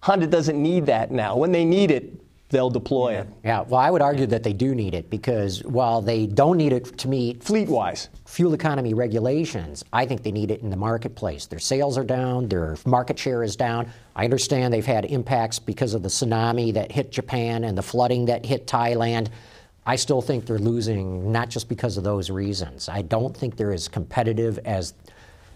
Honda 0.00 0.26
doesn't 0.26 0.60
need 0.60 0.86
that 0.86 1.10
now. 1.10 1.36
When 1.36 1.50
they 1.50 1.64
need 1.64 1.90
it, 1.90 2.12
they'll 2.52 2.70
deploy 2.70 3.12
yeah. 3.12 3.20
it. 3.22 3.28
Yeah, 3.42 3.60
well, 3.62 3.80
I 3.80 3.90
would 3.90 4.02
argue 4.02 4.26
that 4.26 4.44
they 4.44 4.52
do 4.52 4.76
need 4.76 4.94
it 4.94 5.10
because 5.10 5.64
while 5.64 6.00
they 6.00 6.26
don't 6.26 6.56
need 6.56 6.72
it 6.72 6.96
to 6.98 7.08
meet 7.08 7.42
fleet 7.42 7.68
wise 7.68 8.08
fuel 8.26 8.54
economy 8.54 8.94
regulations, 8.94 9.84
I 9.92 10.06
think 10.06 10.22
they 10.22 10.30
need 10.30 10.52
it 10.52 10.60
in 10.62 10.70
the 10.70 10.76
marketplace. 10.76 11.46
Their 11.46 11.58
sales 11.58 11.98
are 11.98 12.04
down, 12.04 12.48
their 12.48 12.76
market 12.86 13.18
share 13.18 13.42
is 13.42 13.56
down. 13.56 13.90
I 14.14 14.24
understand 14.24 14.72
they've 14.72 14.86
had 14.86 15.06
impacts 15.06 15.58
because 15.58 15.94
of 15.94 16.02
the 16.02 16.08
tsunami 16.08 16.72
that 16.74 16.92
hit 16.92 17.10
Japan 17.10 17.64
and 17.64 17.76
the 17.76 17.82
flooding 17.82 18.26
that 18.26 18.46
hit 18.46 18.66
Thailand. 18.66 19.28
I 19.84 19.96
still 19.96 20.22
think 20.22 20.46
they're 20.46 20.58
losing 20.58 21.32
not 21.32 21.48
just 21.48 21.68
because 21.68 21.96
of 21.96 22.04
those 22.04 22.30
reasons. 22.30 22.88
I 22.88 23.02
don't 23.02 23.36
think 23.36 23.56
they're 23.56 23.72
as 23.72 23.88
competitive 23.88 24.60
as 24.64 24.94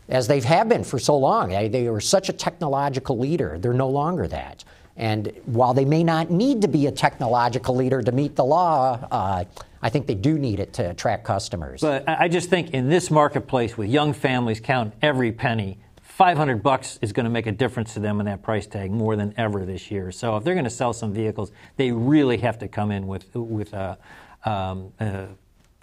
as 0.09 0.29
they 0.29 0.41
have 0.41 0.69
been 0.69 0.85
for 0.85 0.99
so 0.99 1.17
long. 1.17 1.49
They, 1.49 1.69
they 1.69 1.89
were 1.91 2.01
such 2.01 2.29
a 2.29 2.33
technological 2.33 3.19
leader. 3.19 3.59
They're 3.59 3.73
no 3.73 3.89
longer 3.89 4.29
that. 4.29 4.65
And 4.97 5.33
while 5.45 5.75
they 5.75 5.85
may 5.85 6.03
not 6.03 6.31
need 6.31 6.63
to 6.63 6.69
be 6.69 6.87
a 6.87 6.93
technological 6.93 7.75
leader 7.77 8.03
to 8.03 8.13
meet 8.13 8.35
the 8.35 8.45
law, 8.45 8.99
uh, 9.11 9.45
I 9.83 9.89
think 9.91 10.07
they 10.07 10.15
do 10.15 10.39
need 10.39 10.59
it 10.59 10.73
to 10.75 10.91
attract 10.91 11.25
customers. 11.25 11.81
But 11.83 12.09
I 12.09 12.29
just 12.29 12.49
think 12.49 12.71
in 12.71 12.89
this 12.89 13.11
marketplace 13.11 13.77
with 13.77 13.91
young 13.91 14.13
families 14.13 14.61
counting 14.61 14.99
every 15.03 15.33
penny, 15.33 15.79
500 16.03 16.63
bucks 16.63 16.99
is 17.03 17.13
going 17.13 17.25
to 17.25 17.31
make 17.31 17.47
a 17.47 17.53
difference 17.53 17.93
to 17.93 18.01
them 18.01 18.21
in 18.21 18.27
that 18.27 18.43
price 18.43 18.67
tag 18.67 18.91
more 18.91 19.17
than 19.17 19.35
ever 19.37 19.67
this 19.67 19.91
year. 19.91 20.11
So 20.11 20.37
if 20.39 20.45
they're 20.45 20.55
going 20.55 20.65
to 20.65 20.71
sell 20.71 20.95
some 20.95 21.13
vehicles, 21.13 21.53
they 21.77 21.93
really 21.93 22.39
have 22.39 22.59
to 22.61 22.69
come 22.69 22.91
in 22.91 23.07
with 23.07 23.35
with 23.35 23.75
a, 23.75 23.99
um, 24.47 24.95
uh, 24.99 25.27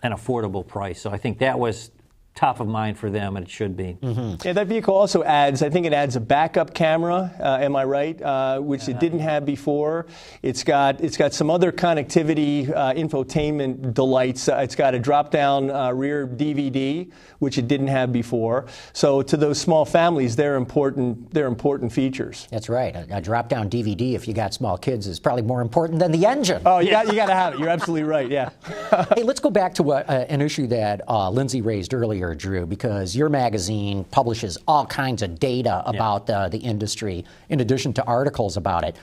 an 0.02 0.12
affordable 0.12 0.66
price. 0.66 1.00
So 1.00 1.12
I 1.12 1.18
think 1.18 1.38
that 1.38 1.60
was 1.60 1.92
top 2.36 2.60
of 2.60 2.68
mind 2.68 2.98
for 2.98 3.12
them, 3.12 3.38
and 3.38 3.46
it 3.46 3.52
should 3.52 3.78
be. 3.78 3.98
Mm-hmm. 4.02 4.46
Yeah, 4.46 4.54
that 4.54 4.68
vehicle 4.68 4.96
also 4.96 5.24
adds, 5.24 5.62
I 5.62 5.70
think 5.70 5.86
it 5.86 5.94
adds 5.94 6.16
a 6.16 6.20
backup 6.20 6.74
camera. 6.74 7.32
Uh, 7.40 7.60
am 7.62 7.76
I 7.76 7.84
right? 7.84 8.20
Uh, 8.20 8.60
which 8.60 8.88
yeah. 8.88 8.96
it 8.96 9.00
didn't 9.00 9.20
have 9.20 9.46
before. 9.46 10.08
It's 10.42 10.64
got 10.64 11.00
it's 11.02 11.16
got 11.16 11.34
some 11.34 11.52
other 11.52 11.72
connectivity, 11.72 12.70
uh, 12.70 12.94
infotainment 12.94 13.94
delights. 13.94 14.50
Uh, 14.50 14.58
it's 14.58 14.76
got 14.76 14.96
a 14.96 15.00
drop-down 15.00 15.70
uh, 15.70 15.92
rear 15.92 16.28
DVD, 16.28 17.12
which 17.38 17.60
it 17.60 17.68
didn't 17.68 17.88
have 17.88 18.12
before. 18.12 18.66
So 18.94 19.22
to 19.22 19.38
those 19.38 19.62
small 19.62 19.86
families, 19.86 20.36
they're 20.36 20.56
important. 20.56 21.32
They're 21.34 21.48
important 21.48 21.94
features. 21.94 22.48
That's 22.50 22.68
right. 22.68 22.96
A, 22.96 23.18
a 23.18 23.22
drop-down 23.22 23.70
DVD, 23.70 24.14
if 24.16 24.28
you 24.28 24.34
got 24.34 24.56
small 24.56 24.78
kids, 24.78 25.06
is 25.06 25.20
probably 25.20 25.44
more 25.44 25.62
important 25.62 26.00
than 26.00 26.12
the 26.12 26.26
engine. 26.26 26.64
Oh, 26.66 26.80
you 26.80 26.90
got 26.90 27.06
you 27.08 27.14
got 27.14 27.28
to 27.28 27.36
have 27.36 27.54
it. 27.54 27.60
You're 27.60 27.70
absolutely 27.70 28.04
right. 28.04 28.30
Yeah. 28.30 28.50
hey, 29.16 29.22
let's 29.22 29.40
go 29.40 29.52
back 29.52 29.76
to 29.76 29.84
what, 29.84 30.10
uh, 30.10 30.26
an 30.30 30.42
issue 30.42 30.66
that 30.68 31.02
Lindsay 31.32 31.62
raised 31.62 31.94
earlier 31.94 32.23
earlier, 32.24 32.36
Drew, 32.36 32.66
because 32.66 33.16
your 33.16 33.30
magazine 33.30 34.04
publishes 34.06 34.58
all 34.68 34.86
kinds 34.86 35.22
of 35.22 35.40
data 35.40 35.84
about 35.86 36.30
uh, 36.30 36.50
the 36.50 36.58
industry 36.58 37.26
in 37.50 37.60
addition 37.60 37.94
to 37.94 38.04
articles 38.06 38.58
about 38.58 38.84
it. 38.84 38.96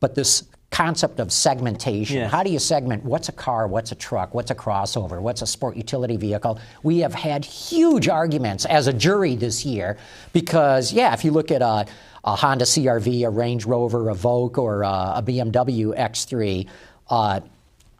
But 0.00 0.14
this 0.14 0.44
concept 0.70 1.20
of 1.20 1.30
segmentation. 1.32 2.16
Yes. 2.16 2.32
How 2.32 2.42
do 2.42 2.50
you 2.50 2.58
segment 2.58 3.04
what's 3.04 3.28
a 3.28 3.32
car, 3.32 3.68
what's 3.68 3.92
a 3.92 3.94
truck, 3.94 4.34
what's 4.34 4.50
a 4.50 4.56
crossover, 4.56 5.22
what's 5.22 5.40
a 5.40 5.46
sport 5.46 5.76
utility 5.76 6.16
vehicle? 6.16 6.58
We 6.82 6.98
have 6.98 7.14
had 7.14 7.44
huge 7.44 8.08
arguments 8.08 8.64
as 8.64 8.88
a 8.88 8.92
jury 8.92 9.36
this 9.36 9.64
year 9.64 9.96
because, 10.32 10.92
yeah, 10.92 11.14
if 11.14 11.24
you 11.24 11.30
look 11.30 11.52
at 11.52 11.62
a, 11.62 11.86
a 12.24 12.34
Honda 12.34 12.64
CRV, 12.64 13.24
a 13.24 13.30
Range 13.30 13.64
Rover, 13.64 14.12
Evoque, 14.12 14.58
or 14.58 14.82
a, 14.82 15.14
a 15.16 15.22
BMW 15.24 15.96
X3, 15.96 16.66
uh, 17.08 17.40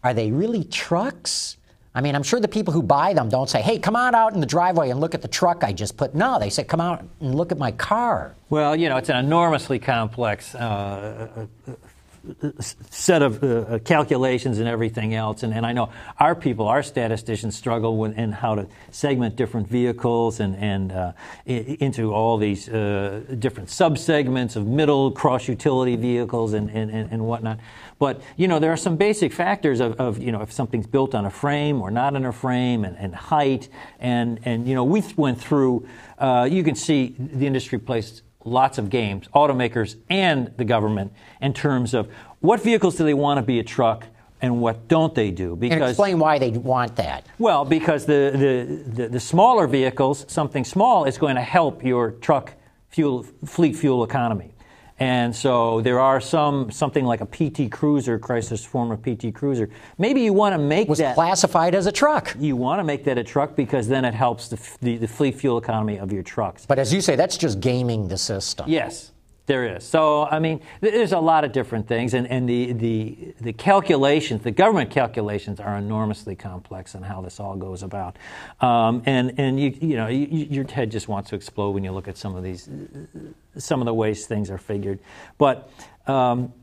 are 0.02 0.14
they 0.14 0.32
really 0.32 0.64
trucks? 0.64 1.56
I 1.96 2.00
mean, 2.00 2.16
I'm 2.16 2.24
sure 2.24 2.40
the 2.40 2.48
people 2.48 2.74
who 2.74 2.82
buy 2.82 3.14
them 3.14 3.28
don't 3.28 3.48
say, 3.48 3.62
hey, 3.62 3.78
come 3.78 3.94
on 3.94 4.16
out 4.16 4.34
in 4.34 4.40
the 4.40 4.46
driveway 4.46 4.90
and 4.90 5.00
look 5.00 5.14
at 5.14 5.22
the 5.22 5.28
truck 5.28 5.62
I 5.62 5.72
just 5.72 5.96
put. 5.96 6.12
No, 6.12 6.40
they 6.40 6.50
say, 6.50 6.64
come 6.64 6.80
out 6.80 7.04
and 7.20 7.34
look 7.34 7.52
at 7.52 7.58
my 7.58 7.70
car. 7.70 8.34
Well, 8.50 8.74
you 8.74 8.88
know, 8.88 8.96
it's 8.96 9.10
an 9.10 9.16
enormously 9.16 9.78
complex 9.78 10.56
uh, 10.56 11.46
set 12.68 13.22
of 13.22 13.42
uh, 13.42 13.78
calculations 13.80 14.58
and 14.58 14.68
everything 14.68 15.14
else. 15.14 15.42
And, 15.42 15.52
and 15.52 15.66
I 15.66 15.72
know 15.72 15.90
our 16.18 16.34
people, 16.34 16.68
our 16.68 16.82
statisticians, 16.82 17.56
struggle 17.56 17.96
with 17.96 18.16
in 18.16 18.32
how 18.32 18.54
to 18.54 18.66
segment 18.90 19.36
different 19.36 19.68
vehicles 19.68 20.40
and, 20.40 20.56
and 20.56 20.92
uh, 20.92 21.12
into 21.46 22.12
all 22.12 22.38
these 22.38 22.68
uh, 22.68 23.22
different 23.38 23.68
subsegments 23.68 24.56
of 24.56 24.66
middle 24.66 25.10
cross 25.10 25.48
utility 25.48 25.96
vehicles 25.96 26.52
and, 26.52 26.70
and, 26.70 26.90
and 26.90 27.26
whatnot. 27.26 27.58
But 27.98 28.20
you 28.36 28.48
know, 28.48 28.58
there 28.58 28.72
are 28.72 28.76
some 28.76 28.96
basic 28.96 29.32
factors 29.32 29.80
of, 29.80 30.00
of, 30.00 30.18
you 30.18 30.32
know 30.32 30.42
if 30.42 30.52
something's 30.52 30.86
built 30.86 31.14
on 31.14 31.24
a 31.24 31.30
frame 31.30 31.80
or 31.80 31.90
not 31.90 32.16
on 32.16 32.24
a 32.24 32.32
frame, 32.32 32.84
and, 32.84 32.96
and 32.96 33.14
height, 33.14 33.68
and 34.00 34.40
and 34.44 34.66
you 34.68 34.74
know 34.74 34.84
we 34.84 35.02
went 35.16 35.40
through. 35.40 35.86
Uh, 36.18 36.48
you 36.50 36.62
can 36.62 36.74
see 36.74 37.14
the 37.18 37.46
industry 37.46 37.78
plays 37.78 38.22
lots 38.44 38.78
of 38.78 38.90
games, 38.90 39.28
automakers 39.34 39.96
and 40.10 40.52
the 40.56 40.64
government, 40.64 41.12
in 41.40 41.52
terms 41.52 41.94
of 41.94 42.08
what 42.40 42.62
vehicles 42.62 42.96
do 42.96 43.04
they 43.04 43.14
want 43.14 43.38
to 43.38 43.42
be 43.42 43.58
a 43.58 43.64
truck 43.64 44.06
and 44.42 44.60
what 44.60 44.88
don't 44.88 45.14
they 45.14 45.30
do? 45.30 45.56
Because 45.56 45.76
and 45.76 45.84
explain 45.84 46.18
why 46.18 46.38
they 46.38 46.50
want 46.50 46.96
that. 46.96 47.26
Well, 47.38 47.64
because 47.64 48.04
the, 48.04 48.30
the, 48.34 49.02
the, 49.02 49.08
the 49.08 49.20
smaller 49.20 49.66
vehicles, 49.66 50.26
something 50.28 50.64
small, 50.64 51.04
is 51.04 51.16
going 51.16 51.36
to 51.36 51.42
help 51.42 51.82
your 51.82 52.12
truck 52.12 52.54
fuel 52.90 53.24
fleet 53.44 53.74
fuel 53.74 54.04
economy. 54.04 54.53
And 55.00 55.34
so 55.34 55.80
there 55.80 55.98
are 55.98 56.20
some 56.20 56.70
something 56.70 57.04
like 57.04 57.20
a 57.20 57.26
PT 57.26 57.70
Cruiser, 57.70 58.18
Chrysler's 58.18 58.64
former 58.64 58.96
PT 58.96 59.34
Cruiser. 59.34 59.68
Maybe 59.98 60.20
you 60.20 60.32
want 60.32 60.54
to 60.54 60.58
make 60.58 60.88
was 60.88 60.98
that 60.98 61.16
classified 61.16 61.74
as 61.74 61.86
a 61.86 61.92
truck. 61.92 62.36
You 62.38 62.54
want 62.54 62.78
to 62.78 62.84
make 62.84 63.02
that 63.04 63.18
a 63.18 63.24
truck 63.24 63.56
because 63.56 63.88
then 63.88 64.04
it 64.04 64.14
helps 64.14 64.48
the, 64.48 64.60
the, 64.80 64.96
the 64.98 65.08
fleet 65.08 65.34
fuel 65.34 65.58
economy 65.58 65.98
of 65.98 66.12
your 66.12 66.22
trucks. 66.22 66.64
But 66.64 66.78
as 66.78 66.92
you 66.92 67.00
say, 67.00 67.16
that's 67.16 67.36
just 67.36 67.60
gaming 67.60 68.06
the 68.06 68.18
system. 68.18 68.68
Yes. 68.68 69.10
There 69.46 69.76
is. 69.76 69.84
So, 69.84 70.24
I 70.24 70.38
mean, 70.38 70.60
there's 70.80 71.12
a 71.12 71.18
lot 71.18 71.44
of 71.44 71.52
different 71.52 71.86
things, 71.86 72.14
and, 72.14 72.26
and 72.28 72.48
the, 72.48 72.72
the, 72.72 73.34
the 73.42 73.52
calculations, 73.52 74.40
the 74.40 74.50
government 74.50 74.90
calculations, 74.90 75.60
are 75.60 75.76
enormously 75.76 76.34
complex 76.34 76.94
on 76.94 77.02
how 77.02 77.20
this 77.20 77.38
all 77.38 77.54
goes 77.54 77.82
about. 77.82 78.16
Um, 78.62 79.02
and 79.04 79.38
and 79.38 79.60
you, 79.60 79.76
you 79.82 79.96
know, 79.96 80.06
you, 80.06 80.26
your 80.26 80.66
head 80.66 80.90
just 80.90 81.08
wants 81.08 81.28
to 81.28 81.36
explode 81.36 81.72
when 81.72 81.84
you 81.84 81.92
look 81.92 82.08
at 82.08 82.16
some 82.16 82.36
of 82.36 82.42
these, 82.42 82.70
some 83.58 83.82
of 83.82 83.84
the 83.84 83.92
ways 83.92 84.26
things 84.26 84.50
are 84.50 84.56
figured. 84.56 84.98
But 85.36 85.70
um, 86.06 86.54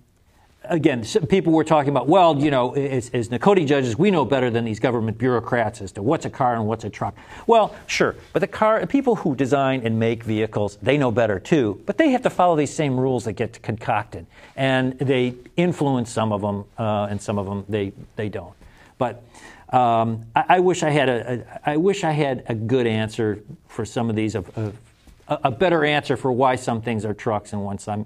again, 0.72 1.04
people 1.28 1.54
were 1.54 1.66
talking 1.66 1.90
about, 1.90 2.08
well, 2.08 2.38
you 2.40 2.50
know, 2.50 2.74
as, 2.74 3.10
as 3.10 3.28
judges, 3.28 3.98
we 3.98 4.10
know 4.10 4.26
better 4.26 4.50
than 4.50 4.66
these 4.66 4.80
government 4.80 5.18
bureaucrats 5.18 5.82
as 5.82 5.92
to 5.92 6.02
what's 6.02 6.26
a 6.26 6.30
car 6.30 6.56
and 6.56 6.66
what's 6.66 6.86
a 6.86 6.90
truck. 6.90 7.16
Well, 7.46 7.76
sure, 7.86 8.16
but 8.34 8.40
the 8.40 8.48
car, 8.48 8.86
people 8.88 9.18
who 9.18 9.36
design 9.36 9.82
and 9.86 10.00
make 10.00 10.24
vehicles, 10.24 10.78
they 10.82 10.98
know 10.98 11.12
better 11.12 11.40
too, 11.40 11.82
but 11.86 11.98
they 11.98 12.10
have 12.12 12.22
to 12.24 12.30
follow 12.30 12.56
these 12.56 12.74
same 12.74 13.00
rules 13.00 13.26
that 13.26 13.34
get 13.34 13.62
concocted, 13.62 14.26
and 14.56 14.98
they 14.98 15.36
influence 15.58 16.10
some 16.10 16.32
of 16.32 16.42
them, 16.42 16.66
uh, 16.78 17.08
and 17.10 17.22
some 17.22 17.38
of 17.38 17.46
them 17.46 17.66
they 17.68 17.92
they 18.16 18.30
don't. 18.30 18.54
But 18.98 19.24
um, 19.70 20.26
I, 20.36 20.46
I, 20.50 20.60
wish 20.60 20.84
I 20.84 20.90
had 20.90 21.10
a, 21.10 21.46
a 21.66 21.72
I 21.72 21.78
wish 21.78 22.04
I 22.04 22.12
had 22.12 22.44
a 22.48 22.56
good 22.56 22.88
answer 22.88 23.44
for 23.68 23.86
some 23.86 24.10
of 24.10 24.16
these, 24.16 24.36
of, 24.36 24.58
of 24.58 24.78
a 25.28 25.52
better 25.52 25.86
answer 25.86 26.18
for 26.18 26.32
why 26.32 26.56
some 26.56 26.82
things 26.82 27.06
are 27.06 27.14
trucks 27.14 27.54
and 27.54 27.64
why 27.64 27.78
some 27.78 28.06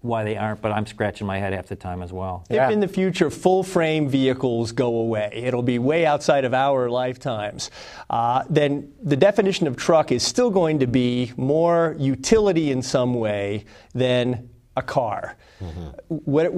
why 0.00 0.22
they 0.22 0.36
aren't, 0.36 0.60
but 0.60 0.70
I'm 0.70 0.86
scratching 0.86 1.26
my 1.26 1.38
head 1.38 1.52
half 1.52 1.66
the 1.66 1.76
time 1.76 2.02
as 2.02 2.12
well. 2.12 2.44
If 2.68 2.72
in 2.72 2.80
the 2.80 2.88
future 2.88 3.30
full 3.30 3.64
frame 3.64 4.08
vehicles 4.08 4.70
go 4.70 4.96
away, 4.96 5.30
it'll 5.34 5.62
be 5.62 5.78
way 5.78 6.06
outside 6.06 6.44
of 6.44 6.54
our 6.54 6.88
lifetimes, 6.88 7.70
uh, 8.08 8.44
then 8.48 8.92
the 9.02 9.16
definition 9.16 9.66
of 9.66 9.76
truck 9.76 10.12
is 10.12 10.22
still 10.22 10.50
going 10.50 10.78
to 10.78 10.86
be 10.86 11.32
more 11.36 11.96
utility 11.98 12.70
in 12.70 12.80
some 12.82 13.14
way 13.14 13.64
than 13.92 14.48
a 14.78 14.82
car. 14.82 15.36
Mm-hmm. 15.60 15.88
What, 16.08 16.52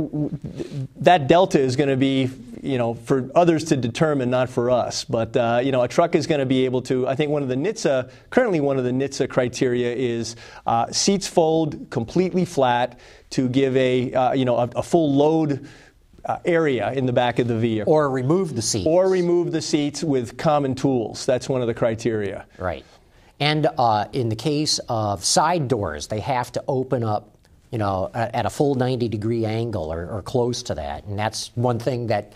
that 1.03 1.27
delta 1.27 1.59
is 1.59 1.75
going 1.75 1.89
to 1.89 1.97
be, 1.97 2.31
you 2.62 2.79
know, 2.79 2.95
for 2.95 3.31
others 3.35 3.65
to 3.65 3.77
determine, 3.77 4.31
not 4.31 4.50
for 4.50 4.71
us. 4.71 5.05
But 5.05 5.37
uh, 5.37 5.61
you 5.62 5.73
know, 5.73 5.83
a 5.83 5.89
truck 5.89 6.15
is 6.15 6.27
going 6.27 6.41
to 6.41 6.47
be 6.47 6.65
able 6.67 6.83
to. 6.83 7.09
I 7.09 7.15
think 7.17 7.31
one 7.31 7.43
of 7.43 7.49
the 7.49 7.57
NHTSA, 7.57 8.11
currently 8.29 8.61
one 8.61 8.79
of 8.79 8.85
the 8.85 8.91
NHTSA 8.91 9.29
criteria 9.31 9.95
is 9.95 10.37
uh, 10.67 10.93
seats 10.93 11.27
fold 11.27 11.91
completely 11.91 12.45
flat 12.45 13.00
to 13.31 13.49
give 13.49 13.77
a 13.77 14.12
uh, 14.12 14.33
you 14.35 14.45
know 14.45 14.57
a, 14.57 14.69
a 14.77 14.83
full 14.83 15.12
load. 15.12 15.67
Uh, 16.23 16.39
area 16.45 16.93
in 16.93 17.07
the 17.07 17.15
back 17.15 17.39
of 17.39 17.49
the 17.49 17.57
vehicle. 17.57 17.91
Or 17.91 18.11
remove 18.11 18.55
the 18.55 18.61
seats. 18.61 18.87
Or 18.87 19.09
remove 19.09 19.53
the 19.53 19.62
seats 19.62 20.05
with 20.05 20.37
common 20.37 20.75
tools. 20.75 21.25
That's 21.25 21.49
one 21.49 21.62
of 21.62 21.67
the 21.67 21.73
criteria. 21.73 22.45
Right. 22.59 22.85
And 23.41 23.67
uh, 23.79 24.05
in 24.12 24.29
the 24.29 24.37
case 24.37 24.79
of 24.91 25.25
side 25.25 25.67
doors, 25.67 26.09
they 26.09 26.21
have 26.21 26.53
to 26.53 26.65
open 26.69 27.03
up 27.03 27.39
you 27.71 27.79
know, 27.79 28.11
at 28.15 28.47
a 28.47 28.50
full 28.50 28.75
90 28.75 29.09
degree 29.09 29.45
angle 29.45 29.93
or, 29.93 30.09
or, 30.11 30.23
close 30.23 30.62
to 30.65 30.75
that. 30.75 31.05
And 31.05 31.19
that's 31.19 31.53
one 31.55 31.79
thing 31.79 32.09
that 32.09 32.33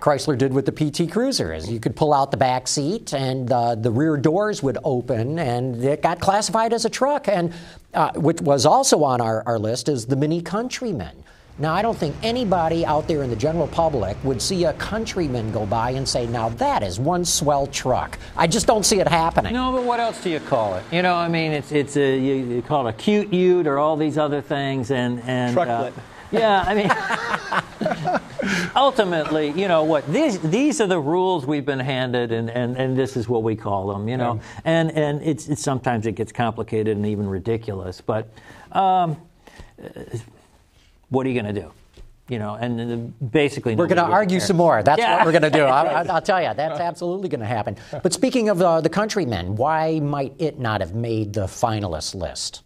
Chrysler 0.00 0.38
did 0.38 0.52
with 0.52 0.64
the 0.64 0.72
PT 0.72 1.10
Cruiser 1.10 1.52
is 1.52 1.70
you 1.70 1.80
could 1.80 1.94
pull 1.94 2.14
out 2.14 2.30
the 2.30 2.36
back 2.36 2.68
seat 2.68 3.12
and 3.12 3.50
uh, 3.52 3.74
the 3.74 3.90
rear 3.90 4.16
doors 4.16 4.62
would 4.62 4.78
open 4.84 5.38
and 5.38 5.84
it 5.84 6.02
got 6.02 6.20
classified 6.20 6.72
as 6.72 6.84
a 6.84 6.90
truck. 6.90 7.28
And 7.28 7.52
uh, 7.92 8.12
which 8.14 8.40
was 8.40 8.64
also 8.64 9.02
on 9.02 9.20
our, 9.20 9.42
our 9.44 9.58
list 9.58 9.88
is 9.88 10.06
the 10.06 10.16
Mini 10.16 10.40
Countryman. 10.40 11.24
Now, 11.60 11.74
I 11.74 11.82
don't 11.82 11.98
think 11.98 12.14
anybody 12.22 12.86
out 12.86 13.08
there 13.08 13.24
in 13.24 13.30
the 13.30 13.36
general 13.36 13.66
public 13.66 14.16
would 14.22 14.40
see 14.40 14.64
a 14.64 14.72
countryman 14.74 15.50
go 15.50 15.66
by 15.66 15.90
and 15.90 16.08
say, 16.08 16.26
now 16.26 16.50
that 16.50 16.84
is 16.84 17.00
one 17.00 17.24
swell 17.24 17.66
truck. 17.66 18.16
I 18.36 18.46
just 18.46 18.68
don't 18.68 18.86
see 18.86 19.00
it 19.00 19.08
happening. 19.08 19.54
No, 19.54 19.72
but 19.72 19.82
what 19.82 19.98
else 19.98 20.22
do 20.22 20.30
you 20.30 20.38
call 20.38 20.76
it? 20.76 20.84
You 20.92 21.02
know, 21.02 21.16
I 21.16 21.26
mean, 21.26 21.50
it's, 21.50 21.72
it's 21.72 21.96
a, 21.96 22.16
you, 22.16 22.34
you 22.34 22.62
call 22.62 22.86
it 22.86 22.90
a 22.90 22.92
cute 22.92 23.32
ute 23.32 23.66
or 23.66 23.78
all 23.78 23.96
these 23.96 24.16
other 24.18 24.40
things. 24.40 24.92
and, 24.92 25.20
and 25.24 25.58
uh, 25.58 25.90
Yeah, 26.30 26.64
I 26.66 26.74
mean, 26.74 28.60
ultimately, 28.76 29.50
you 29.50 29.66
know 29.66 29.82
what? 29.82 30.06
These 30.12 30.38
these 30.40 30.78
are 30.80 30.86
the 30.86 31.00
rules 31.00 31.46
we've 31.46 31.64
been 31.64 31.80
handed, 31.80 32.32
and, 32.32 32.50
and, 32.50 32.76
and 32.76 32.98
this 32.98 33.16
is 33.16 33.30
what 33.30 33.42
we 33.42 33.56
call 33.56 33.88
them. 33.88 34.08
You 34.08 34.18
know, 34.18 34.34
yeah. 34.34 34.60
and 34.66 34.90
and 34.92 35.22
it's, 35.22 35.48
it's 35.48 35.62
sometimes 35.62 36.06
it 36.06 36.12
gets 36.12 36.30
complicated 36.30 36.98
and 36.98 37.06
even 37.06 37.26
ridiculous. 37.26 38.02
But 38.02 38.28
um, 38.72 39.16
what 41.10 41.26
are 41.26 41.30
you 41.30 41.40
going 41.40 41.54
to 41.54 41.60
do? 41.60 41.72
You 42.28 42.38
know, 42.38 42.54
and 42.54 43.14
basically, 43.32 43.74
we're 43.74 43.86
going 43.86 43.96
to 43.96 44.02
argue 44.02 44.38
some 44.38 44.58
more. 44.58 44.82
That's 44.82 45.00
yeah. 45.00 45.16
what 45.16 45.24
we're 45.24 45.32
going 45.32 45.50
to 45.50 45.50
do. 45.50 45.62
I, 45.64 46.02
will 46.02 46.20
tell 46.20 46.42
you, 46.42 46.52
that's 46.52 46.78
absolutely 46.78 47.30
going 47.30 47.40
to 47.40 47.46
happen. 47.46 47.76
But 48.02 48.12
speaking 48.12 48.50
of 48.50 48.60
uh, 48.60 48.82
the 48.82 48.90
Countryman, 48.90 49.56
why 49.56 49.98
might 50.00 50.34
it 50.38 50.58
not 50.58 50.82
have 50.82 50.94
made 50.94 51.32
the 51.32 51.46
finalist 51.46 52.14
list? 52.14 52.62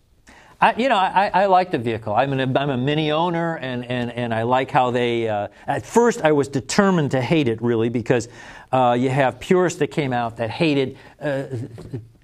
I, 0.60 0.74
you 0.74 0.88
know, 0.88 0.96
I, 0.96 1.30
I, 1.34 1.46
like 1.46 1.72
the 1.72 1.78
vehicle. 1.78 2.14
I'm, 2.14 2.32
an, 2.32 2.56
I'm 2.56 2.70
a 2.70 2.76
mini 2.76 3.10
owner, 3.10 3.56
and, 3.56 3.84
and, 3.84 4.12
and 4.12 4.32
I 4.32 4.42
like 4.42 4.70
how 4.70 4.92
they. 4.92 5.28
Uh, 5.28 5.48
at 5.66 5.84
first, 5.84 6.22
I 6.22 6.30
was 6.30 6.46
determined 6.46 7.10
to 7.12 7.20
hate 7.20 7.48
it, 7.48 7.60
really, 7.60 7.88
because 7.88 8.28
uh, 8.70 8.96
you 8.98 9.10
have 9.10 9.40
purists 9.40 9.80
that 9.80 9.88
came 9.88 10.12
out 10.12 10.36
that 10.36 10.50
hated 10.50 10.96
uh, 11.20 11.44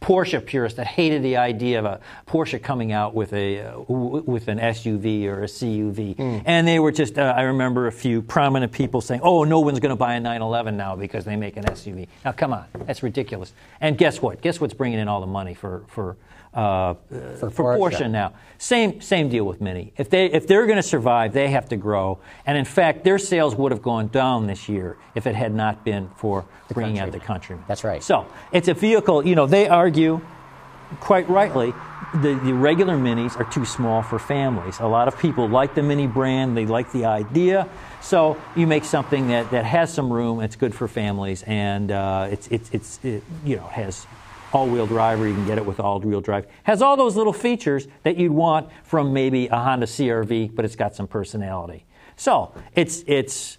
Porsche 0.00 0.44
purists 0.44 0.76
that 0.76 0.86
hated 0.86 1.22
the 1.22 1.36
idea 1.36 1.78
of 1.78 1.84
a 1.84 2.00
Porsche 2.26 2.62
coming 2.62 2.92
out 2.92 3.14
with 3.14 3.32
a 3.32 3.60
uh, 3.60 3.80
with 3.80 4.48
an 4.48 4.58
SUV 4.58 5.26
or 5.26 5.42
a 5.42 5.46
CUV, 5.46 6.16
mm. 6.16 6.42
and 6.44 6.66
they 6.66 6.78
were 6.78 6.92
just. 6.92 7.18
Uh, 7.18 7.34
I 7.36 7.42
remember 7.42 7.86
a 7.86 7.92
few 7.92 8.22
prominent 8.22 8.72
people 8.72 9.00
saying, 9.00 9.20
"Oh, 9.22 9.44
no 9.44 9.60
one's 9.60 9.80
going 9.80 9.90
to 9.90 9.96
buy 9.96 10.14
a 10.14 10.20
911 10.20 10.76
now 10.76 10.96
because 10.96 11.24
they 11.24 11.36
make 11.36 11.56
an 11.56 11.64
SUV." 11.64 12.08
Now, 12.24 12.32
come 12.32 12.52
on, 12.52 12.66
that's 12.86 13.02
ridiculous. 13.02 13.52
And 13.80 13.98
guess 13.98 14.22
what? 14.22 14.40
Guess 14.40 14.60
what's 14.60 14.74
bringing 14.74 14.98
in 14.98 15.08
all 15.08 15.20
the 15.20 15.26
money 15.26 15.54
for 15.54 15.84
for 15.88 16.16
uh, 16.58 16.94
Porsche. 17.40 17.78
Porsche. 17.78 18.10
now. 18.10 18.32
Same 18.58 19.00
same 19.00 19.28
deal 19.28 19.44
with 19.44 19.60
Mini. 19.60 19.92
If 19.96 20.10
they 20.10 20.26
if 20.26 20.48
they're 20.48 20.66
going 20.66 20.76
to 20.76 20.82
survive, 20.82 21.32
they 21.32 21.48
have 21.50 21.68
to 21.68 21.76
grow. 21.76 22.18
And 22.44 22.58
in 22.58 22.64
fact, 22.64 23.04
their 23.04 23.18
sales 23.18 23.54
would 23.54 23.70
have 23.70 23.82
gone 23.82 24.08
down 24.08 24.48
this 24.48 24.68
year 24.68 24.96
if 25.14 25.26
it 25.26 25.36
had 25.36 25.54
not 25.54 25.84
been 25.84 26.10
for 26.16 26.44
the 26.66 26.74
bringing 26.74 26.96
country. 26.96 27.08
out 27.08 27.20
the 27.20 27.24
Countryman. 27.24 27.64
That's 27.68 27.84
right. 27.84 28.02
So 28.02 28.26
it's 28.50 28.66
a 28.66 28.74
vehicle. 28.74 29.24
You 29.24 29.36
know, 29.36 29.46
they 29.46 29.68
argue 29.68 30.20
quite 31.00 31.28
rightly. 31.28 31.72
The, 32.14 32.40
the 32.42 32.54
regular 32.54 32.96
minis 32.96 33.36
are 33.38 33.44
too 33.44 33.66
small 33.66 34.02
for 34.02 34.18
families. 34.18 34.80
A 34.80 34.86
lot 34.86 35.08
of 35.08 35.18
people 35.18 35.46
like 35.46 35.74
the 35.74 35.82
mini 35.82 36.06
brand, 36.06 36.56
they 36.56 36.64
like 36.64 36.90
the 36.90 37.04
idea. 37.04 37.68
So 38.00 38.40
you 38.56 38.66
make 38.66 38.84
something 38.84 39.28
that, 39.28 39.50
that 39.50 39.66
has 39.66 39.92
some 39.92 40.10
room, 40.10 40.40
it's 40.40 40.56
good 40.56 40.74
for 40.74 40.88
families, 40.88 41.42
and 41.42 41.90
uh, 41.90 42.28
it's, 42.30 42.48
it's, 42.48 42.70
it's, 42.72 43.04
it, 43.04 43.22
you 43.44 43.56
know, 43.56 43.66
has 43.66 44.06
all-wheel 44.52 44.86
drive, 44.86 45.20
or 45.20 45.28
you 45.28 45.34
can 45.34 45.46
get 45.46 45.58
it 45.58 45.66
with 45.66 45.80
all-wheel 45.80 46.20
drive. 46.20 46.46
Has 46.64 46.82
all 46.82 46.96
those 46.96 47.16
little 47.16 47.32
features 47.32 47.88
that 48.02 48.16
you'd 48.16 48.32
want 48.32 48.70
from 48.84 49.12
maybe 49.12 49.46
a 49.48 49.56
Honda 49.56 49.86
CRV, 49.86 50.54
but 50.54 50.64
it's 50.64 50.76
got 50.76 50.94
some 50.94 51.06
personality. 51.06 51.84
So 52.16 52.52
it's 52.74 53.04
it's. 53.06 53.58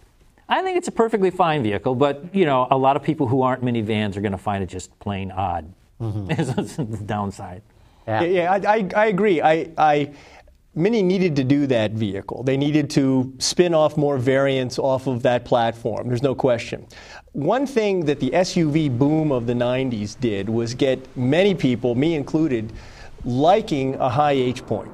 I 0.51 0.63
think 0.63 0.77
it's 0.77 0.88
a 0.88 0.91
perfectly 0.91 1.29
fine 1.29 1.62
vehicle, 1.62 1.93
but 1.93 2.34
you 2.34 2.46
know, 2.46 2.67
a 2.72 2.77
lot 2.77 2.96
of 2.96 3.03
people 3.03 3.27
who 3.27 3.43
aren't 3.43 3.63
minivans 3.63 4.17
are 4.17 4.22
going 4.22 4.31
to 4.31 4.38
find 4.38 4.63
it 4.63 4.67
just 4.67 4.98
plain 5.00 5.31
odd. 5.31 5.72
Mm-hmm. 6.01 6.91
the 6.91 7.03
downside. 7.05 7.62
Yeah, 8.08 8.24
yeah, 8.24 8.51
I, 8.51 8.77
I, 8.77 8.89
I 8.96 9.05
agree. 9.05 9.39
I, 9.39 9.69
I 9.77 10.13
Mini 10.75 11.01
needed 11.01 11.35
to 11.35 11.43
do 11.43 11.65
that 11.67 11.91
vehicle. 11.91 12.43
They 12.43 12.55
needed 12.55 12.89
to 12.91 13.33
spin 13.39 13.73
off 13.73 13.97
more 13.97 14.17
variants 14.17 14.77
off 14.77 15.07
of 15.07 15.23
that 15.23 15.43
platform. 15.43 16.07
There's 16.07 16.21
no 16.21 16.35
question. 16.35 16.85
One 17.33 17.65
thing 17.65 18.05
that 18.05 18.19
the 18.19 18.29
SUV 18.29 18.95
boom 18.95 19.31
of 19.31 19.47
the 19.47 19.53
90s 19.53 20.19
did 20.19 20.47
was 20.47 20.75
get 20.75 21.17
many 21.17 21.55
people, 21.55 21.95
me 21.95 22.13
included, 22.13 22.71
liking 23.25 23.95
a 23.95 24.09
high 24.09 24.33
H 24.33 24.63
point. 24.65 24.91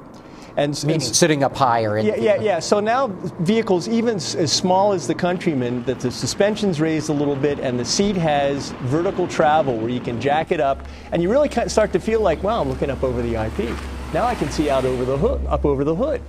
And, 0.58 0.82
and 0.86 1.04
sitting 1.04 1.44
up 1.44 1.54
higher. 1.54 1.98
In 1.98 2.06
yeah, 2.06 2.16
yeah, 2.16 2.36
yeah. 2.40 2.60
So 2.60 2.80
now 2.80 3.08
vehicles, 3.42 3.90
even 3.90 4.16
as 4.16 4.54
small 4.54 4.94
as 4.94 5.06
the 5.06 5.14
Countryman, 5.14 5.84
that 5.84 6.00
the 6.00 6.10
suspension's 6.10 6.80
raised 6.80 7.10
a 7.10 7.14
little 7.14 7.36
bit 7.36 7.60
and 7.60 7.78
the 7.78 7.84
seat 7.84 8.16
has 8.16 8.72
vertical 8.84 9.28
travel 9.28 9.78
where 9.78 9.90
you 9.90 10.00
can 10.00 10.22
jack 10.22 10.54
it 10.54 10.62
up, 10.62 10.88
and 11.12 11.22
you 11.22 11.30
really 11.30 11.50
start 11.68 11.92
to 11.92 12.00
feel 12.00 12.22
like, 12.22 12.42
wow, 12.42 12.62
I'm 12.62 12.70
looking 12.70 12.90
up 12.90 13.04
over 13.04 13.22
the 13.22 13.36
IP. 13.36 13.78
Now 14.16 14.28
I 14.28 14.36
can 14.36 14.50
see 14.50 14.70
out 14.70 14.86
over 14.86 15.04
the 15.04 15.18
hood, 15.18 15.46
up 15.46 15.66
over 15.66 15.84
the 15.84 15.94
hood. 15.94 16.22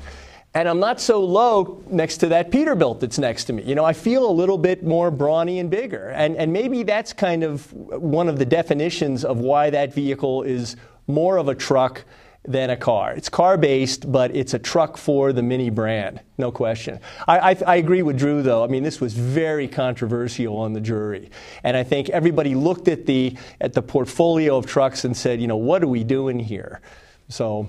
And 0.54 0.68
I'm 0.68 0.80
not 0.80 1.00
so 1.00 1.24
low 1.24 1.84
next 1.88 2.16
to 2.16 2.26
that 2.30 2.50
Peterbilt 2.50 2.98
that's 2.98 3.16
next 3.16 3.44
to 3.44 3.52
me. 3.52 3.62
You 3.62 3.76
know, 3.76 3.84
I 3.84 3.92
feel 3.92 4.28
a 4.28 4.32
little 4.32 4.58
bit 4.58 4.82
more 4.82 5.12
brawny 5.12 5.60
and 5.60 5.70
bigger. 5.70 6.08
And, 6.08 6.34
and 6.34 6.52
maybe 6.52 6.82
that's 6.82 7.12
kind 7.12 7.44
of 7.44 7.72
one 7.72 8.28
of 8.28 8.40
the 8.40 8.44
definitions 8.44 9.24
of 9.24 9.38
why 9.38 9.70
that 9.70 9.94
vehicle 9.94 10.42
is 10.42 10.74
more 11.06 11.36
of 11.36 11.46
a 11.46 11.54
truck 11.54 12.02
than 12.44 12.70
a 12.70 12.76
car. 12.76 13.12
It's 13.12 13.28
car 13.28 13.56
based, 13.56 14.10
but 14.10 14.34
it's 14.34 14.52
a 14.52 14.58
truck 14.58 14.96
for 14.96 15.32
the 15.32 15.44
Mini 15.44 15.70
brand, 15.70 16.20
no 16.38 16.50
question. 16.50 16.98
I, 17.28 17.52
I, 17.52 17.56
I, 17.68 17.76
agree 17.76 18.02
with 18.02 18.18
Drew, 18.18 18.42
though. 18.42 18.64
I 18.64 18.66
mean, 18.66 18.82
this 18.82 19.00
was 19.00 19.14
very 19.14 19.68
controversial 19.68 20.56
on 20.56 20.72
the 20.72 20.80
jury. 20.80 21.30
And 21.62 21.76
I 21.76 21.84
think 21.84 22.08
everybody 22.08 22.56
looked 22.56 22.88
at 22.88 23.06
the, 23.06 23.36
at 23.60 23.74
the 23.74 23.82
portfolio 23.82 24.56
of 24.56 24.66
trucks 24.66 25.04
and 25.04 25.16
said, 25.16 25.40
you 25.40 25.46
know, 25.46 25.56
what 25.56 25.84
are 25.84 25.88
we 25.88 26.02
doing 26.02 26.40
here? 26.40 26.80
So 27.28 27.68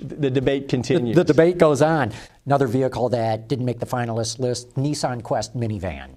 the 0.00 0.30
debate 0.30 0.68
continues. 0.68 1.14
The, 1.14 1.24
the, 1.24 1.32
debate 1.32 1.58
goes 1.58 1.82
on. 1.82 2.12
Another 2.46 2.66
vehicle 2.66 3.08
that 3.10 3.48
didn't 3.48 3.64
make 3.64 3.78
the 3.78 3.86
finalist 3.86 4.38
list 4.38 4.74
Nissan 4.74 5.22
Quest 5.22 5.56
minivan. 5.56 6.16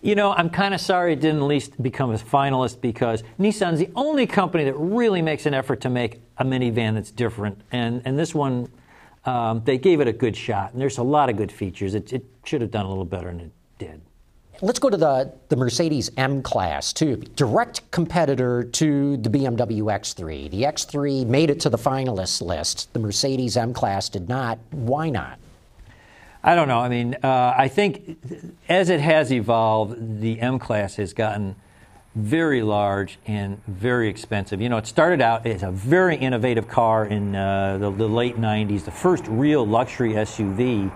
You 0.00 0.14
know, 0.14 0.32
I'm 0.32 0.48
kind 0.48 0.74
of 0.74 0.80
sorry 0.80 1.14
it 1.14 1.20
didn't 1.20 1.40
at 1.40 1.46
least 1.46 1.82
become 1.82 2.12
a 2.12 2.18
finalist 2.18 2.80
because 2.80 3.24
Nissan's 3.38 3.80
the 3.80 3.90
only 3.96 4.26
company 4.26 4.64
that 4.64 4.74
really 4.74 5.22
makes 5.22 5.44
an 5.44 5.54
effort 5.54 5.80
to 5.80 5.90
make 5.90 6.20
a 6.38 6.44
minivan 6.44 6.94
that's 6.94 7.10
different. 7.10 7.60
And, 7.72 8.00
and 8.04 8.16
this 8.16 8.34
one, 8.34 8.68
um, 9.24 9.62
they 9.64 9.76
gave 9.76 10.00
it 10.00 10.06
a 10.06 10.12
good 10.12 10.36
shot. 10.36 10.72
And 10.72 10.80
there's 10.80 10.98
a 10.98 11.02
lot 11.02 11.28
of 11.28 11.36
good 11.36 11.50
features. 11.50 11.94
It, 11.94 12.12
it 12.12 12.24
should 12.44 12.60
have 12.60 12.70
done 12.70 12.86
a 12.86 12.88
little 12.88 13.04
better 13.04 13.26
than 13.26 13.40
it 13.40 13.52
did. 13.78 14.00
Let's 14.60 14.80
go 14.80 14.90
to 14.90 14.96
the, 14.96 15.32
the 15.50 15.56
Mercedes 15.56 16.10
M 16.16 16.42
Class, 16.42 16.92
too. 16.92 17.16
Direct 17.36 17.88
competitor 17.92 18.64
to 18.64 19.16
the 19.16 19.30
BMW 19.30 19.82
X3. 19.82 20.50
The 20.50 20.62
X3 20.62 21.26
made 21.26 21.48
it 21.50 21.60
to 21.60 21.70
the 21.70 21.78
finalist 21.78 22.42
list. 22.42 22.92
The 22.92 22.98
Mercedes 22.98 23.56
M 23.56 23.72
Class 23.72 24.08
did 24.08 24.28
not. 24.28 24.58
Why 24.72 25.10
not? 25.10 25.38
I 26.42 26.56
don't 26.56 26.66
know. 26.66 26.80
I 26.80 26.88
mean, 26.88 27.14
uh, 27.22 27.54
I 27.56 27.68
think 27.68 28.18
as 28.68 28.90
it 28.90 29.00
has 29.00 29.32
evolved, 29.32 30.20
the 30.20 30.40
M 30.40 30.58
Class 30.58 30.96
has 30.96 31.12
gotten 31.12 31.54
very 32.16 32.62
large 32.62 33.20
and 33.26 33.64
very 33.66 34.08
expensive. 34.08 34.60
You 34.60 34.68
know, 34.68 34.78
it 34.78 34.88
started 34.88 35.20
out 35.20 35.46
as 35.46 35.62
a 35.62 35.70
very 35.70 36.16
innovative 36.16 36.66
car 36.66 37.04
in 37.06 37.36
uh, 37.36 37.78
the, 37.78 37.92
the, 37.92 38.08
late 38.08 38.36
90s, 38.36 38.84
the 38.84 38.90
first 38.90 39.24
real 39.28 39.64
luxury 39.64 40.14
SUV 40.14 40.90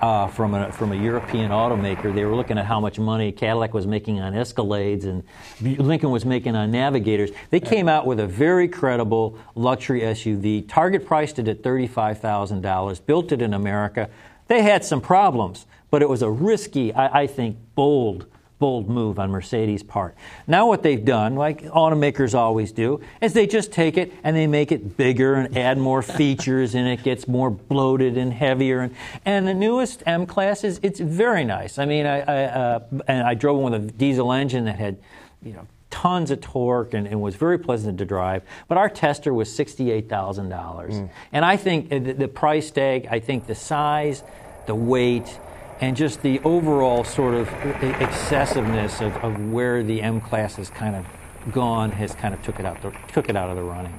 uh, 0.00 0.28
from 0.28 0.54
a 0.54 0.72
from 0.72 0.92
a 0.92 0.96
European 0.96 1.50
automaker. 1.50 2.14
They 2.14 2.24
were 2.24 2.34
looking 2.34 2.58
at 2.58 2.66
how 2.66 2.80
much 2.80 2.98
money 2.98 3.32
Cadillac 3.32 3.74
was 3.74 3.86
making 3.86 4.20
on 4.20 4.32
Escalades 4.32 5.04
and 5.04 5.22
Lincoln 5.60 6.10
was 6.10 6.24
making 6.24 6.56
on 6.56 6.70
Navigators. 6.70 7.30
They 7.50 7.60
came 7.60 7.88
out 7.88 8.06
with 8.06 8.20
a 8.20 8.26
very 8.26 8.68
credible 8.68 9.38
luxury 9.54 10.00
SUV. 10.00 10.68
Target 10.68 11.06
priced 11.06 11.38
it 11.38 11.48
at 11.48 11.62
thirty-five 11.62 12.20
thousand 12.20 12.62
dollars. 12.62 13.00
Built 13.00 13.32
it 13.32 13.42
in 13.42 13.54
America. 13.54 14.08
They 14.48 14.62
had 14.62 14.84
some 14.84 15.00
problems, 15.00 15.66
but 15.90 16.02
it 16.02 16.08
was 16.08 16.22
a 16.22 16.30
risky, 16.30 16.92
I, 16.94 17.22
I 17.22 17.26
think, 17.26 17.56
bold 17.74 18.26
bold 18.58 18.88
move 18.88 19.18
on 19.18 19.30
Mercedes' 19.30 19.82
part. 19.82 20.14
Now, 20.46 20.66
what 20.66 20.82
they've 20.82 21.04
done, 21.04 21.34
like 21.34 21.62
automakers 21.64 22.34
always 22.34 22.72
do, 22.72 23.00
is 23.20 23.32
they 23.32 23.46
just 23.46 23.72
take 23.72 23.96
it 23.96 24.12
and 24.24 24.34
they 24.34 24.46
make 24.46 24.72
it 24.72 24.96
bigger 24.96 25.34
and 25.34 25.56
add 25.56 25.78
more 25.78 26.02
features, 26.20 26.74
and 26.74 26.88
it 26.88 27.02
gets 27.02 27.28
more 27.28 27.50
bloated 27.50 28.16
and 28.16 28.32
heavier. 28.32 28.80
And, 28.80 28.94
and 29.24 29.46
the 29.46 29.54
newest 29.54 30.02
M 30.06 30.26
class 30.26 30.64
is 30.64 30.80
it's 30.82 31.00
very 31.00 31.44
nice. 31.44 31.78
I 31.78 31.84
mean, 31.84 32.06
I, 32.06 32.20
I 32.20 32.44
uh, 32.44 32.80
and 33.06 33.26
I 33.26 33.34
drove 33.34 33.58
one 33.58 33.72
with 33.72 33.84
a 33.84 33.92
diesel 33.92 34.32
engine 34.32 34.64
that 34.64 34.78
had, 34.78 34.98
you 35.42 35.52
know. 35.52 35.66
Tons 35.88 36.30
of 36.30 36.42
torque 36.42 36.92
and, 36.92 37.06
and 37.06 37.22
was 37.22 37.36
very 37.36 37.58
pleasant 37.58 37.96
to 37.98 38.04
drive, 38.04 38.42
but 38.68 38.76
our 38.76 38.90
tester 38.90 39.32
was 39.32 39.50
sixty-eight 39.50 40.10
thousand 40.10 40.50
dollars, 40.50 40.94
mm. 40.94 41.08
and 41.32 41.42
I 41.42 41.56
think 41.56 41.88
the, 41.88 42.00
the 42.00 42.28
price 42.28 42.70
tag, 42.70 43.08
I 43.10 43.18
think 43.18 43.46
the 43.46 43.54
size, 43.54 44.22
the 44.66 44.74
weight, 44.74 45.38
and 45.80 45.96
just 45.96 46.22
the 46.22 46.40
overall 46.40 47.04
sort 47.04 47.34
of 47.34 47.48
excessiveness 47.82 49.00
of, 49.00 49.16
of 49.18 49.52
where 49.52 49.82
the 49.82 50.02
M 50.02 50.20
class 50.20 50.56
has 50.56 50.70
kind 50.70 50.96
of 50.96 51.06
gone 51.52 51.92
has 51.92 52.14
kind 52.14 52.34
of 52.34 52.42
took 52.42 52.58
it 52.58 52.66
out 52.66 52.80
the, 52.82 52.92
took 53.12 53.28
it 53.28 53.36
out 53.36 53.50
of 53.50 53.56
the 53.56 53.62
running. 53.62 53.98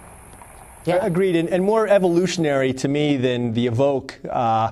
Yeah, 0.88 1.06
agreed, 1.06 1.36
and, 1.36 1.50
and, 1.50 1.65
more 1.65 1.86
evolutionary 1.86 2.71
to 2.76 2.88
me 2.88 3.17
than 3.17 3.52
the 3.52 3.67
Evoque, 3.67 4.13
uh, 4.30 4.71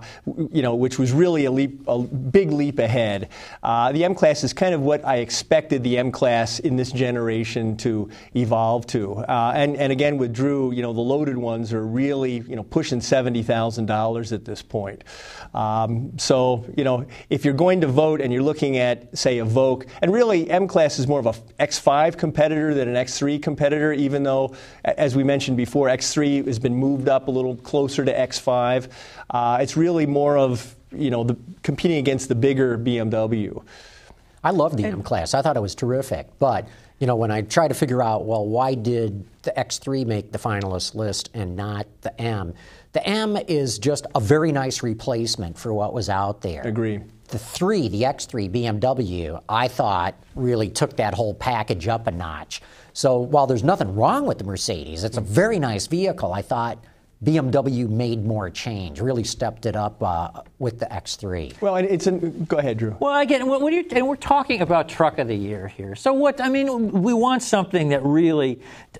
you 0.49 0.61
know, 0.61 0.73
which 0.73 0.97
was 0.97 1.11
really 1.11 1.43
a 1.43 1.51
leap, 1.51 1.81
a 1.89 1.99
big 1.99 2.53
leap 2.53 2.79
ahead. 2.79 3.27
Uh, 3.61 3.91
the 3.91 4.05
M 4.05 4.15
class 4.15 4.41
is 4.45 4.53
kind 4.53 4.73
of 4.73 4.79
what 4.79 5.03
I 5.03 5.17
expected 5.17 5.83
the 5.83 5.97
M 5.97 6.13
class 6.13 6.59
in 6.59 6.77
this 6.77 6.93
generation 6.93 7.75
to 7.77 8.09
evolve 8.33 8.87
to, 8.87 9.15
uh, 9.15 9.51
and 9.57 9.75
and 9.75 9.91
again 9.91 10.17
with 10.17 10.33
Drew, 10.33 10.71
you 10.71 10.81
know, 10.81 10.93
the 10.93 11.01
loaded 11.01 11.37
ones 11.37 11.73
are 11.73 11.85
really 11.85 12.35
you 12.47 12.55
know 12.55 12.63
pushing 12.63 13.01
seventy 13.01 13.43
thousand 13.43 13.87
dollars 13.87 14.31
at 14.31 14.45
this 14.45 14.61
point. 14.61 15.03
Um, 15.53 16.17
so 16.17 16.63
you 16.77 16.85
know, 16.85 17.05
if 17.29 17.43
you're 17.43 17.53
going 17.53 17.81
to 17.81 17.87
vote 17.87 18.21
and 18.21 18.31
you're 18.31 18.41
looking 18.41 18.77
at 18.77 19.17
say 19.17 19.39
Evoque, 19.39 19.89
and 20.01 20.13
really 20.13 20.49
M 20.49 20.65
class 20.69 20.97
is 20.97 21.09
more 21.09 21.19
of 21.19 21.25
a 21.25 21.33
X5 21.61 22.17
competitor 22.17 22.73
than 22.73 22.87
an 22.87 22.95
X3 22.95 23.43
competitor, 23.43 23.91
even 23.91 24.23
though, 24.23 24.55
as 24.85 25.13
we 25.13 25.23
mentioned 25.25 25.57
before, 25.57 25.89
X 25.89 26.04
X3 26.05 26.45
has 26.45 26.59
been 26.59 26.75
moved 26.75 27.09
up 27.09 27.27
a 27.27 27.31
little 27.31 27.55
closer 27.57 28.05
to 28.05 28.13
X5. 28.13 28.89
Uh, 29.29 29.57
it's 29.61 29.75
really 29.75 30.05
more 30.05 30.37
of 30.37 30.75
you 30.91 31.09
know 31.09 31.23
the, 31.23 31.37
competing 31.63 31.97
against 31.97 32.29
the 32.29 32.35
bigger 32.35 32.77
BMW. 32.77 33.63
I 34.43 34.51
love 34.51 34.77
the 34.77 34.85
M 34.85 35.01
class. 35.01 35.33
I 35.33 35.41
thought 35.41 35.57
it 35.57 35.61
was 35.61 35.73
terrific, 35.75 36.27
but 36.37 36.67
you 36.99 37.07
know 37.07 37.15
when 37.15 37.31
I 37.31 37.41
try 37.41 37.67
to 37.67 37.73
figure 37.73 38.01
out 38.01 38.25
well 38.25 38.45
why 38.45 38.75
did 38.75 39.25
the 39.41 39.51
X3 39.51 40.05
make 40.05 40.31
the 40.31 40.39
finalist 40.39 40.95
list 40.95 41.29
and 41.33 41.55
not 41.55 41.87
the 42.01 42.19
M? 42.21 42.53
The 42.93 43.05
M 43.05 43.35
is 43.35 43.79
just 43.79 44.05
a 44.15 44.19
very 44.19 44.51
nice 44.51 44.83
replacement 44.83 45.57
for 45.57 45.73
what 45.73 45.93
was 45.93 46.09
out 46.09 46.41
there. 46.41 46.61
Agree. 46.61 47.01
The 47.27 47.39
3, 47.39 47.87
the 47.87 48.03
X3 48.03 48.51
BMW, 48.51 49.41
I 49.49 49.67
thought 49.67 50.13
really 50.35 50.69
took 50.69 50.95
that 50.97 51.15
whole 51.15 51.33
package 51.33 51.87
up 51.87 52.05
a 52.05 52.11
notch. 52.11 52.61
So 52.95 53.19
while 53.19 53.45
there's 53.45 53.61
nothing 53.61 53.93
wrong 53.93 54.25
with 54.25 54.37
the 54.37 54.45
Mercedes, 54.45 55.03
it's 55.03 55.17
a 55.17 55.21
very 55.21 55.59
nice 55.59 55.85
vehicle. 55.85 56.31
I 56.31 56.41
thought 56.41 56.81
BMW 57.23 57.87
made 57.87 58.25
more 58.25 58.49
change, 58.49 58.99
really 58.99 59.23
stepped 59.23 59.65
it 59.65 59.75
up 59.75 60.01
uh, 60.03 60.41
with 60.59 60.79
the 60.79 60.85
X3. 60.87 61.59
Well, 61.61 61.77
it's 61.77 62.07
an, 62.07 62.43
go 62.45 62.57
ahead, 62.57 62.77
Drew. 62.77 62.95
Well, 62.99 63.19
again, 63.19 63.47
when 63.47 63.73
you 63.73 63.85
and 63.91 64.07
we're 64.07 64.15
talking 64.15 64.61
about 64.61 64.89
truck 64.89 65.17
of 65.17 65.27
the 65.27 65.35
year 65.35 65.67
here. 65.67 65.95
So 65.95 66.13
what 66.13 66.41
I 66.41 66.49
mean, 66.49 66.91
we 66.91 67.13
want 67.13 67.41
something 67.41 67.89
that 67.89 68.03
really, 68.03 68.59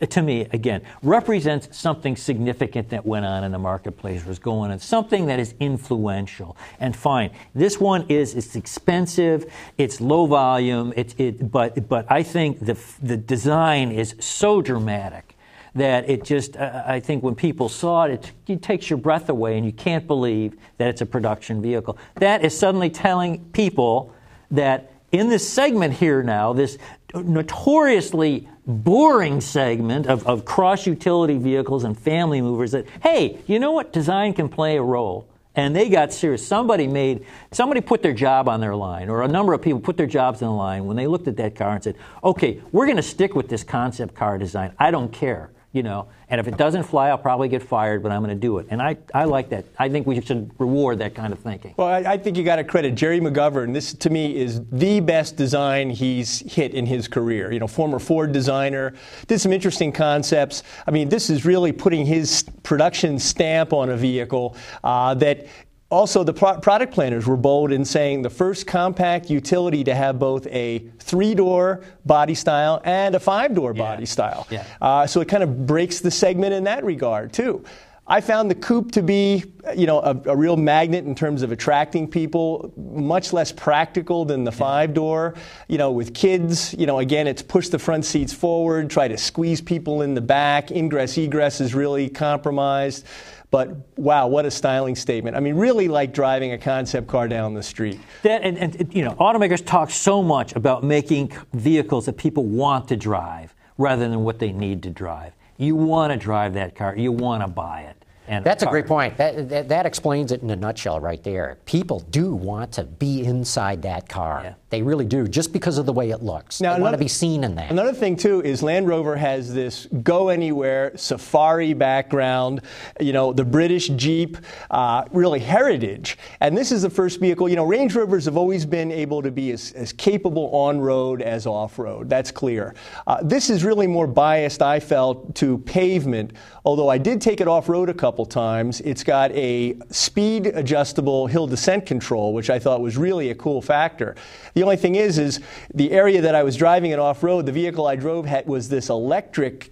to 0.09 0.21
me, 0.21 0.47
again, 0.53 0.81
represents 1.03 1.77
something 1.77 2.15
significant 2.15 2.89
that 2.89 3.05
went 3.05 3.25
on 3.25 3.43
in 3.43 3.51
the 3.51 3.59
marketplace, 3.59 4.25
was 4.25 4.39
going 4.39 4.71
on, 4.71 4.79
something 4.79 5.25
that 5.25 5.39
is 5.39 5.53
influential. 5.59 6.55
And 6.79 6.95
fine, 6.95 7.31
this 7.53 7.79
one 7.79 8.05
is 8.07 8.33
it's 8.33 8.55
expensive, 8.55 9.51
it's 9.77 9.99
low 9.99 10.25
volume, 10.25 10.93
it's 10.95 11.13
it, 11.17 11.51
but 11.51 11.87
but 11.89 12.09
I 12.09 12.23
think 12.23 12.59
the 12.59 12.77
the 13.03 13.17
design 13.17 13.91
is 13.91 14.15
so 14.19 14.61
dramatic 14.61 15.34
that 15.75 16.09
it 16.09 16.23
just, 16.23 16.55
uh, 16.57 16.83
I 16.85 16.99
think 17.01 17.21
when 17.21 17.35
people 17.35 17.69
saw 17.69 18.05
it, 18.05 18.11
it, 18.11 18.31
it 18.47 18.61
takes 18.61 18.89
your 18.89 18.97
breath 18.97 19.29
away 19.29 19.57
and 19.57 19.65
you 19.65 19.73
can't 19.73 20.07
believe 20.07 20.57
that 20.77 20.87
it's 20.87 21.01
a 21.01 21.05
production 21.05 21.61
vehicle. 21.61 21.97
That 22.15 22.43
is 22.43 22.57
suddenly 22.57 22.89
telling 22.89 23.43
people 23.51 24.13
that 24.51 24.93
in 25.11 25.29
this 25.29 25.47
segment 25.47 25.93
here 25.93 26.23
now, 26.23 26.53
this 26.53 26.77
notoriously 27.13 28.47
boring 28.65 29.41
segment 29.41 30.07
of, 30.07 30.25
of 30.25 30.45
cross 30.45 30.87
utility 30.87 31.37
vehicles 31.37 31.83
and 31.83 31.97
family 31.97 32.41
movers, 32.41 32.71
that, 32.71 32.85
hey, 33.03 33.39
you 33.45 33.59
know 33.59 33.71
what? 33.71 33.93
Design 33.93 34.33
can 34.33 34.49
play 34.49 34.77
a 34.77 34.81
role 34.81 35.27
and 35.55 35.75
they 35.75 35.89
got 35.89 36.11
serious. 36.11 36.45
Somebody 36.45 36.87
made, 36.87 37.25
somebody 37.51 37.81
put 37.81 38.01
their 38.01 38.13
job 38.13 38.49
on 38.49 38.59
their 38.59 38.75
line, 38.75 39.09
or 39.09 39.23
a 39.23 39.27
number 39.27 39.53
of 39.53 39.61
people 39.61 39.79
put 39.79 39.95
their 39.97 40.07
jobs 40.07 40.41
on 40.41 40.49
the 40.49 40.55
line 40.55 40.85
when 40.85 40.97
they 40.97 41.07
looked 41.07 41.27
at 41.27 41.37
that 41.37 41.55
car 41.55 41.75
and 41.75 41.83
said, 41.83 41.95
okay, 42.23 42.61
we're 42.71 42.85
going 42.85 42.97
to 42.97 43.03
stick 43.03 43.35
with 43.35 43.47
this 43.47 43.63
concept 43.63 44.15
car 44.15 44.37
design. 44.37 44.73
I 44.77 44.91
don't 44.91 45.11
care 45.11 45.51
you 45.75 45.83
know. 45.83 46.07
And 46.29 46.39
if 46.39 46.47
it 46.47 46.57
doesn't 46.57 46.83
fly, 46.83 47.09
I'll 47.09 47.17
probably 47.17 47.49
get 47.49 47.61
fired, 47.61 48.01
but 48.01 48.11
I'm 48.11 48.23
going 48.23 48.35
to 48.35 48.39
do 48.39 48.57
it. 48.57 48.67
And 48.69 48.81
I, 48.81 48.97
I 49.13 49.25
like 49.25 49.49
that. 49.49 49.65
I 49.77 49.89
think 49.89 50.07
we 50.07 50.19
should 50.21 50.49
reward 50.57 50.99
that 50.99 51.13
kind 51.13 51.31
of 51.31 51.39
thinking. 51.39 51.75
Well, 51.77 51.87
I, 51.87 52.13
I 52.13 52.17
think 52.17 52.37
you 52.37 52.43
got 52.43 52.55
to 52.55 52.63
credit 52.63 52.95
Gerry 52.95 53.19
McGovern. 53.19 53.73
This, 53.73 53.93
to 53.93 54.09
me, 54.09 54.35
is 54.35 54.61
the 54.71 55.01
best 55.01 55.35
design 55.35 55.91
he's 55.91 56.39
hit 56.51 56.73
in 56.73 56.85
his 56.85 57.07
career. 57.07 57.51
You 57.51 57.59
know, 57.59 57.67
former 57.67 57.99
Ford 57.99 58.31
designer, 58.31 58.93
did 59.27 59.39
some 59.39 59.53
interesting 59.53 59.91
concepts. 59.91 60.63
I 60.87 60.91
mean, 60.91 61.09
this 61.09 61.29
is 61.29 61.45
really 61.45 61.71
putting 61.71 62.05
his 62.05 62.43
production 62.63 63.19
stamp 63.19 63.73
on 63.73 63.89
a 63.89 63.97
vehicle 63.97 64.55
uh, 64.83 65.13
that 65.15 65.45
also, 65.91 66.23
the 66.23 66.33
pro- 66.33 66.59
product 66.59 66.93
planners 66.93 67.27
were 67.27 67.37
bold 67.37 67.71
in 67.71 67.85
saying 67.85 68.23
the 68.23 68.29
first 68.29 68.65
compact 68.65 69.29
utility 69.29 69.83
to 69.83 69.93
have 69.93 70.17
both 70.17 70.47
a 70.47 70.79
three 70.99 71.35
door 71.35 71.83
body 72.05 72.33
style 72.33 72.81
and 72.83 73.13
a 73.13 73.19
five 73.19 73.53
door 73.53 73.73
yeah. 73.75 73.83
body 73.83 74.05
style. 74.05 74.47
Yeah. 74.49 74.65
Uh, 74.81 75.05
so 75.05 75.21
it 75.21 75.27
kind 75.27 75.43
of 75.43 75.67
breaks 75.67 75.99
the 75.99 76.09
segment 76.09 76.53
in 76.53 76.63
that 76.63 76.83
regard, 76.83 77.33
too. 77.33 77.63
I 78.07 78.21
found 78.21 78.51
the 78.51 78.55
coupe 78.55 78.91
to 78.91 79.01
be, 79.01 79.45
you 79.75 79.87
know, 79.87 79.99
a, 79.99 80.15
a, 80.25 80.35
real 80.35 80.57
magnet 80.57 81.05
in 81.05 81.15
terms 81.15 81.41
of 81.41 81.51
attracting 81.51 82.07
people, 82.07 82.71
much 82.77 83.33
less 83.33 83.51
practical 83.51 84.25
than 84.25 84.43
the 84.43 84.51
five 84.51 84.93
door. 84.93 85.33
You 85.67 85.79
know, 85.79 85.91
with 85.91 86.13
kids, 86.13 86.75
you 86.75 86.85
know, 86.85 86.99
again, 86.99 87.25
it's 87.25 87.41
push 87.41 87.69
the 87.69 87.79
front 87.79 88.05
seats 88.05 88.31
forward, 88.31 88.91
try 88.91 89.07
to 89.07 89.17
squeeze 89.17 89.59
people 89.59 90.03
in 90.03 90.13
the 90.13 90.21
back. 90.21 90.69
Ingress 90.69 91.17
egress 91.17 91.59
is 91.59 91.73
really 91.73 92.07
compromised. 92.07 93.07
But 93.55 93.77
wow, 93.95 94.27
what 94.27 94.45
a 94.45 94.51
styling 94.51 94.97
statement. 94.97 95.37
I 95.37 95.39
mean, 95.39 95.55
really 95.55 95.87
like 95.87 96.13
driving 96.13 96.51
a 96.51 96.57
concept 96.57 97.07
car 97.07 97.29
down 97.29 97.53
the 97.53 97.63
street. 97.63 98.01
That, 98.23 98.41
and, 98.41 98.57
and, 98.57 98.93
you 98.93 99.01
know, 99.01 99.13
automakers 99.13 99.65
talk 99.65 99.91
so 99.91 100.21
much 100.21 100.53
about 100.57 100.83
making 100.83 101.31
vehicles 101.53 102.05
that 102.07 102.17
people 102.17 102.43
want 102.43 102.89
to 102.89 102.97
drive 102.97 103.55
rather 103.77 104.09
than 104.09 104.25
what 104.25 104.39
they 104.39 104.51
need 104.51 104.83
to 104.83 104.89
drive. 104.89 105.31
You 105.55 105.77
want 105.77 106.11
to 106.11 106.19
drive 106.19 106.53
that 106.55 106.75
car, 106.75 106.97
you 106.97 107.13
want 107.13 107.43
to 107.43 107.47
buy 107.47 107.83
it. 107.83 108.03
And 108.27 108.43
That's 108.43 108.63
a 108.63 108.65
great 108.65 108.87
point. 108.87 109.15
That, 109.15 109.47
that, 109.47 109.69
that, 109.69 109.85
explains 109.85 110.33
it 110.33 110.41
in 110.41 110.49
a 110.49 110.55
nutshell 110.57 110.99
right 110.99 111.23
there. 111.23 111.57
People 111.65 112.01
do 112.09 112.33
want 112.33 112.73
to 112.73 112.83
be 112.83 113.23
inside 113.23 113.83
that 113.83 114.09
car. 114.09 114.41
Yeah. 114.43 114.53
They 114.69 114.81
really 114.81 115.05
do, 115.05 115.27
just 115.27 115.53
because 115.53 115.77
of 115.77 115.85
the 115.85 115.93
way 115.93 116.09
it 116.09 116.23
looks. 116.23 116.59
Now, 116.59 116.71
they 116.71 116.75
another, 116.77 116.83
want 116.83 116.93
to 116.95 117.03
be 117.03 117.07
seen 117.07 117.43
in 117.43 117.53
that. 117.55 117.69
Another 117.69 117.93
thing, 117.93 118.15
too, 118.15 118.41
is 118.41 118.63
Land 118.63 118.87
Rover 118.87 119.15
has 119.15 119.53
this 119.53 119.87
go 120.01 120.29
anywhere 120.29 120.91
safari 120.95 121.73
background, 121.73 122.61
you 122.99 123.13
know, 123.13 123.31
the 123.31 123.45
British 123.45 123.89
Jeep, 123.89 124.37
uh, 124.71 125.03
really 125.11 125.39
heritage. 125.39 126.17
And 126.39 126.57
this 126.57 126.71
is 126.71 126.81
the 126.81 126.89
first 126.89 127.19
vehicle, 127.19 127.47
you 127.47 127.55
know, 127.55 127.65
Range 127.65 127.93
Rovers 127.93 128.25
have 128.25 128.37
always 128.37 128.65
been 128.65 128.91
able 128.91 129.21
to 129.21 129.29
be 129.29 129.51
as, 129.51 129.71
as 129.73 129.93
capable 129.93 130.49
on 130.51 130.79
road 130.79 131.21
as 131.21 131.45
off 131.45 131.77
road. 131.77 132.09
That's 132.09 132.31
clear. 132.31 132.73
Uh, 133.05 133.19
this 133.21 133.51
is 133.51 133.63
really 133.63 133.87
more 133.87 134.07
biased, 134.07 134.63
I 134.63 134.79
felt, 134.79 135.35
to 135.35 135.59
pavement, 135.59 136.33
although 136.65 136.89
I 136.89 136.97
did 136.97 137.21
take 137.21 137.39
it 137.39 137.47
off 137.47 137.69
road 137.69 137.89
a 137.89 137.93
couple 137.93 138.15
couple 138.15 138.25
times. 138.25 138.81
It's 138.81 139.03
got 139.03 139.31
a 139.33 139.75
speed 139.89 140.47
adjustable 140.47 141.27
hill 141.27 141.47
descent 141.47 141.85
control, 141.85 142.33
which 142.33 142.49
I 142.49 142.59
thought 142.59 142.79
was 142.79 142.97
really 142.97 143.29
a 143.31 143.35
cool 143.35 143.61
factor. 143.61 144.15
The 144.55 144.63
only 144.63 144.77
thing 144.77 144.95
is, 144.95 145.19
is 145.19 145.39
the 145.73 145.91
area 145.91 146.21
that 146.21 146.33
I 146.33 146.43
was 146.43 146.55
driving 146.55 146.91
it 146.91 146.99
off 146.99 147.23
road, 147.23 147.45
the 147.45 147.51
vehicle 147.51 147.85
I 147.85 147.95
drove 147.95 148.25
had, 148.25 148.47
was 148.47 148.67
this 148.69 148.89
electric 148.89 149.71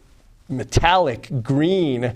metallic 0.49 1.29
green 1.41 2.13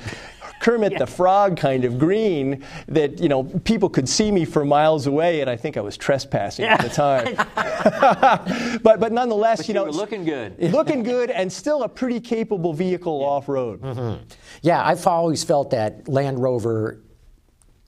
Kermit 0.60 0.94
yeah. 0.94 1.00
the 1.00 1.08
Frog 1.08 1.58
kind 1.58 1.86
of 1.86 2.00
green 2.00 2.64
that 2.88 3.20
you 3.20 3.30
know 3.30 3.44
people 3.44 3.90
could 3.90 4.10
see 4.10 4.32
me 4.32 4.46
for 4.46 4.66
miles 4.66 5.08
away, 5.08 5.42
and 5.42 5.50
I 5.50 5.56
think 5.56 5.78
I 5.78 5.82
was 5.82 5.98
trespassing 5.98 6.66
yeah. 6.66 6.74
at 6.74 6.82
the 6.82 6.90
time. 6.90 7.36
but 8.84 9.00
but 9.00 9.12
nonetheless, 9.12 9.60
but 9.60 9.68
you 9.68 9.74
know, 9.74 9.86
looking 9.86 10.26
good, 10.26 10.60
looking 10.74 11.04
good, 11.04 11.30
and 11.30 11.52
still 11.52 11.84
a 11.84 11.90
pretty 11.90 12.20
capable 12.20 12.74
vehicle 12.74 13.20
yeah. 13.22 13.28
off 13.28 13.48
road. 13.48 13.82
Mm-hmm. 13.82 14.24
Yeah, 14.62 14.84
I've 14.84 15.06
always 15.06 15.44
felt 15.44 15.72
that 15.72 16.08
Land 16.08 16.42
Rover 16.42 17.02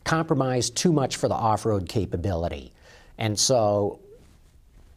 compromised 0.04 0.76
too 0.76 0.92
much 0.92 1.18
for 1.18 1.28
the 1.28 1.36
off 1.36 1.66
road 1.66 1.90
capability, 1.90 2.72
and 3.18 3.40
so 3.40 4.00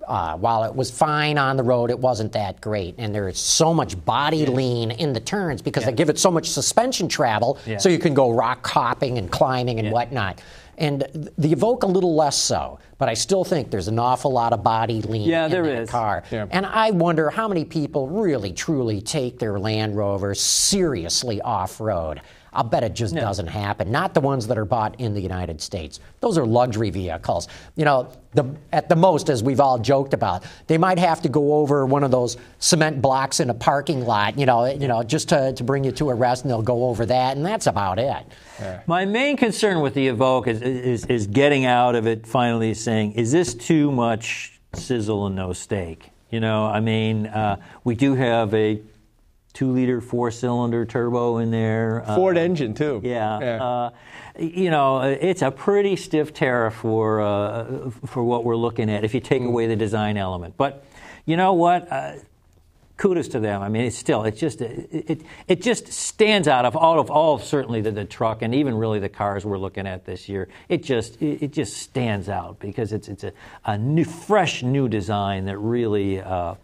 uh, 0.07 0.37
while 0.37 0.65
it 0.65 0.75
was 0.75 0.91
fine 0.91 1.39
on 1.39 1.57
the 1.57 1.63
road, 1.63 1.91
it 1.91 1.99
wasn't 1.99 2.33
that 2.33 2.61
great. 2.61 2.95
And 2.99 3.15
there's 3.15 3.39
so 3.39 3.73
much 3.73 4.03
body 4.05 4.39
yeah. 4.39 4.51
lean 4.51 4.91
in 4.91 5.13
the 5.13 5.21
turns 5.21 5.63
because 5.63 5.83
yeah. 5.83 5.91
they 5.91 5.97
give 5.97 6.11
it 6.11 6.19
so 6.19 6.31
much 6.31 6.49
suspension 6.51 7.09
travel, 7.09 7.59
yeah. 7.67 7.79
so 7.79 7.89
you 7.89 7.99
can 7.99 8.15
go 8.15 8.31
rock 8.31 8.67
hopping 8.67 9.19
and 9.19 9.31
climbing 9.31 9.79
and 9.79 9.91
whatnot. 9.91 10.41
And 10.79 11.03
the 11.39 11.55
Evoque 11.55 11.83
a 11.83 11.87
little 11.87 12.15
less 12.15 12.37
so, 12.37 12.79
but 13.03 13.09
I 13.09 13.15
still 13.15 13.43
think 13.43 13.73
there's 13.73 13.89
an 13.89 13.99
awful 13.99 14.31
lot 14.31 14.53
of 14.53 14.63
body 14.63 15.03
lean 15.03 15.29
yeah, 15.29 15.47
in 15.47 15.51
there 15.51 15.65
that 15.65 15.83
is. 15.83 15.91
car. 15.91 16.23
And 16.31 16.65
I 16.65 16.93
wonder 16.93 17.31
how 17.31 17.49
many 17.49 17.65
people 17.65 18.07
really 18.07 18.53
truly 18.53 19.01
take 19.01 19.41
their 19.41 19.59
Land 19.59 19.97
Rover 19.97 20.37
seriously 20.37 21.41
off 21.41 21.81
road. 21.81 22.21
I'll 22.53 22.63
bet 22.63 22.85
it 22.85 22.95
just 22.95 23.15
no. 23.15 23.23
doesn't 23.23 23.49
happen. 23.49 23.91
Not 23.91 24.15
the 24.15 24.21
ones 24.21 24.47
that 24.47 24.59
are 24.59 24.65
bought 24.65 25.01
in 25.01 25.15
the 25.15 25.21
United 25.21 25.61
States. 25.61 26.01
Those 26.21 26.37
are 26.39 26.47
luxury 26.47 26.91
vehicles. 26.91 27.49
You 27.77 27.87
know, 27.87 28.13
the, 28.35 28.45
at 28.73 28.89
the 28.89 28.97
most, 28.97 29.31
as 29.31 29.43
we've 29.43 29.61
all 29.61 29.79
joked 29.79 30.15
about, 30.15 30.45
they 30.67 30.79
might 30.79 30.99
have 30.99 31.23
to 31.23 31.29
go 31.29 31.55
over 31.55 31.85
one 31.87 32.05
of 32.05 32.11
those 32.11 32.37
cement 32.59 33.03
blocks 33.03 33.41
in 33.41 33.51
a 33.51 33.55
parking 33.55 34.05
lot, 34.05 34.39
you 34.39 34.47
know, 34.47 34.67
you 34.67 34.87
know, 34.87 35.03
just 35.03 35.31
to, 35.31 35.53
to 35.55 35.65
bring 35.65 35.83
you 35.83 35.93
to 35.93 36.11
a 36.11 36.15
rest, 36.15 36.45
and 36.45 36.51
they'll 36.51 36.63
go 36.63 36.89
over 36.89 37.07
that, 37.07 37.37
and 37.37 37.45
that's 37.45 37.67
about 37.67 37.99
it. 37.99 38.25
My 38.87 39.05
main 39.05 39.37
concern 39.37 39.81
with 39.81 39.95
the 39.95 40.09
Evoque 40.09 40.47
is, 40.47 40.63
is, 40.63 41.07
is 41.07 41.27
getting 41.27 41.65
out 41.65 41.95
of 41.95 42.07
it 42.07 42.27
finally 42.27 42.75
saying, 42.75 42.92
is 42.93 43.33
this 43.33 43.55
too 43.55 43.91
much 43.91 44.61
sizzle 44.75 45.27
and 45.27 45.37
no 45.37 45.53
steak? 45.53 46.11
You 46.31 46.41
know, 46.41 46.65
I 46.65 46.81
mean, 46.81 47.27
uh, 47.27 47.57
we 47.85 47.95
do 47.95 48.15
have 48.15 48.55
a 48.55 48.81
two 49.53 49.71
liter 49.71 50.01
four 50.01 50.31
cylinder 50.31 50.85
turbo 50.85 51.39
in 51.39 51.51
there. 51.51 52.03
Ford 52.07 52.39
uh, 52.39 52.41
engine 52.41 52.75
too. 52.75 53.01
Yeah. 53.05 53.39
yeah. 53.41 53.65
Uh, 53.65 53.91
you 54.39 54.71
know, 54.71 55.01
it's 55.01 55.43
a 55.43 55.51
pretty 55.51 55.97
stiff 55.97 56.33
tariff 56.33 56.75
for 56.75 57.21
uh, 57.21 57.91
for 58.07 58.25
what 58.25 58.45
we're 58.45 58.57
looking 58.57 58.91
at 58.91 59.05
if 59.05 59.15
you 59.15 59.21
take 59.21 59.43
mm. 59.43 59.49
away 59.49 59.67
the 59.67 59.77
design 59.77 60.17
element. 60.17 60.57
But 60.57 60.85
you 61.27 61.37
know 61.37 61.53
what? 61.53 61.87
Kudos 63.03 63.27
to 63.27 63.41
them. 63.41 63.63
I 63.63 63.69
mean, 63.69 63.83
it's 63.83 63.99
still 63.99 64.23
it's 64.23 64.39
just 64.39 64.61
it, 64.61 64.89
it, 64.93 65.23
it 65.49 65.61
just 65.61 65.93
stands 65.93 66.47
out 66.47 66.65
of 66.65 66.77
all 66.77 67.01
of 67.01 67.11
all 67.11 67.37
certainly 67.37 67.81
the, 67.81 67.91
the, 67.91 68.05
truck 68.05 68.43
and 68.43 68.55
even 68.55 68.77
really 68.77 69.01
the 69.01 69.09
cars 69.09 69.45
we're 69.45 69.59
looking 69.59 69.89
at 69.89 70.05
this 70.05 70.29
year. 70.29 70.47
It 70.69 70.85
just 70.85 71.21
it, 71.21 71.43
it 71.43 71.53
just 71.53 71.79
stands 71.79 72.29
out 72.29 72.61
because 72.61 72.93
it's 72.93 73.09
it's 73.09 73.25
a, 73.25 73.33
a 73.65 73.77
new 73.77 74.05
fresh 74.05 74.63
new 74.63 74.89
design 74.89 75.47
that 75.47 75.59
really. 75.59 76.21
Uh, 76.21 76.55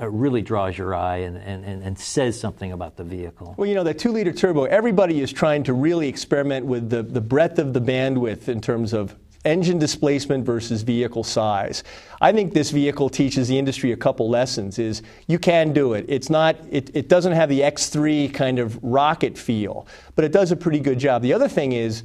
uh, 0.00 0.08
really 0.08 0.40
draws 0.40 0.76
your 0.76 0.94
eye 0.94 1.18
and, 1.18 1.36
and, 1.36 1.82
and 1.82 1.98
says 1.98 2.40
something 2.40 2.72
about 2.72 2.96
the 2.96 3.04
vehicle. 3.04 3.54
Well, 3.58 3.68
you 3.68 3.74
know, 3.74 3.84
the 3.84 3.92
two 3.92 4.10
liter 4.10 4.32
turbo, 4.32 4.64
everybody 4.64 5.20
is 5.20 5.30
trying 5.30 5.64
to 5.64 5.74
really 5.74 6.08
experiment 6.08 6.64
with 6.64 6.88
the, 6.88 7.02
the 7.02 7.20
breadth 7.20 7.58
of 7.58 7.74
the 7.74 7.80
bandwidth 7.80 8.48
in 8.48 8.62
terms 8.62 8.94
of 8.94 9.14
engine 9.44 9.78
displacement 9.78 10.44
versus 10.44 10.82
vehicle 10.82 11.24
size. 11.24 11.82
I 12.20 12.32
think 12.32 12.54
this 12.54 12.70
vehicle 12.70 13.08
teaches 13.08 13.48
the 13.48 13.58
industry 13.58 13.92
a 13.92 13.96
couple 13.96 14.28
lessons 14.28 14.78
is 14.78 15.02
you 15.26 15.38
can 15.38 15.72
do 15.72 15.94
it. 15.94 16.04
It's 16.08 16.30
not 16.30 16.56
it, 16.70 16.90
it 16.94 17.08
doesn't 17.08 17.32
have 17.32 17.48
the 17.48 17.60
X3 17.60 18.32
kind 18.32 18.58
of 18.58 18.78
rocket 18.82 19.36
feel, 19.36 19.86
but 20.14 20.24
it 20.24 20.32
does 20.32 20.52
a 20.52 20.56
pretty 20.56 20.80
good 20.80 20.98
job. 20.98 21.22
The 21.22 21.32
other 21.32 21.48
thing 21.48 21.72
is 21.72 22.04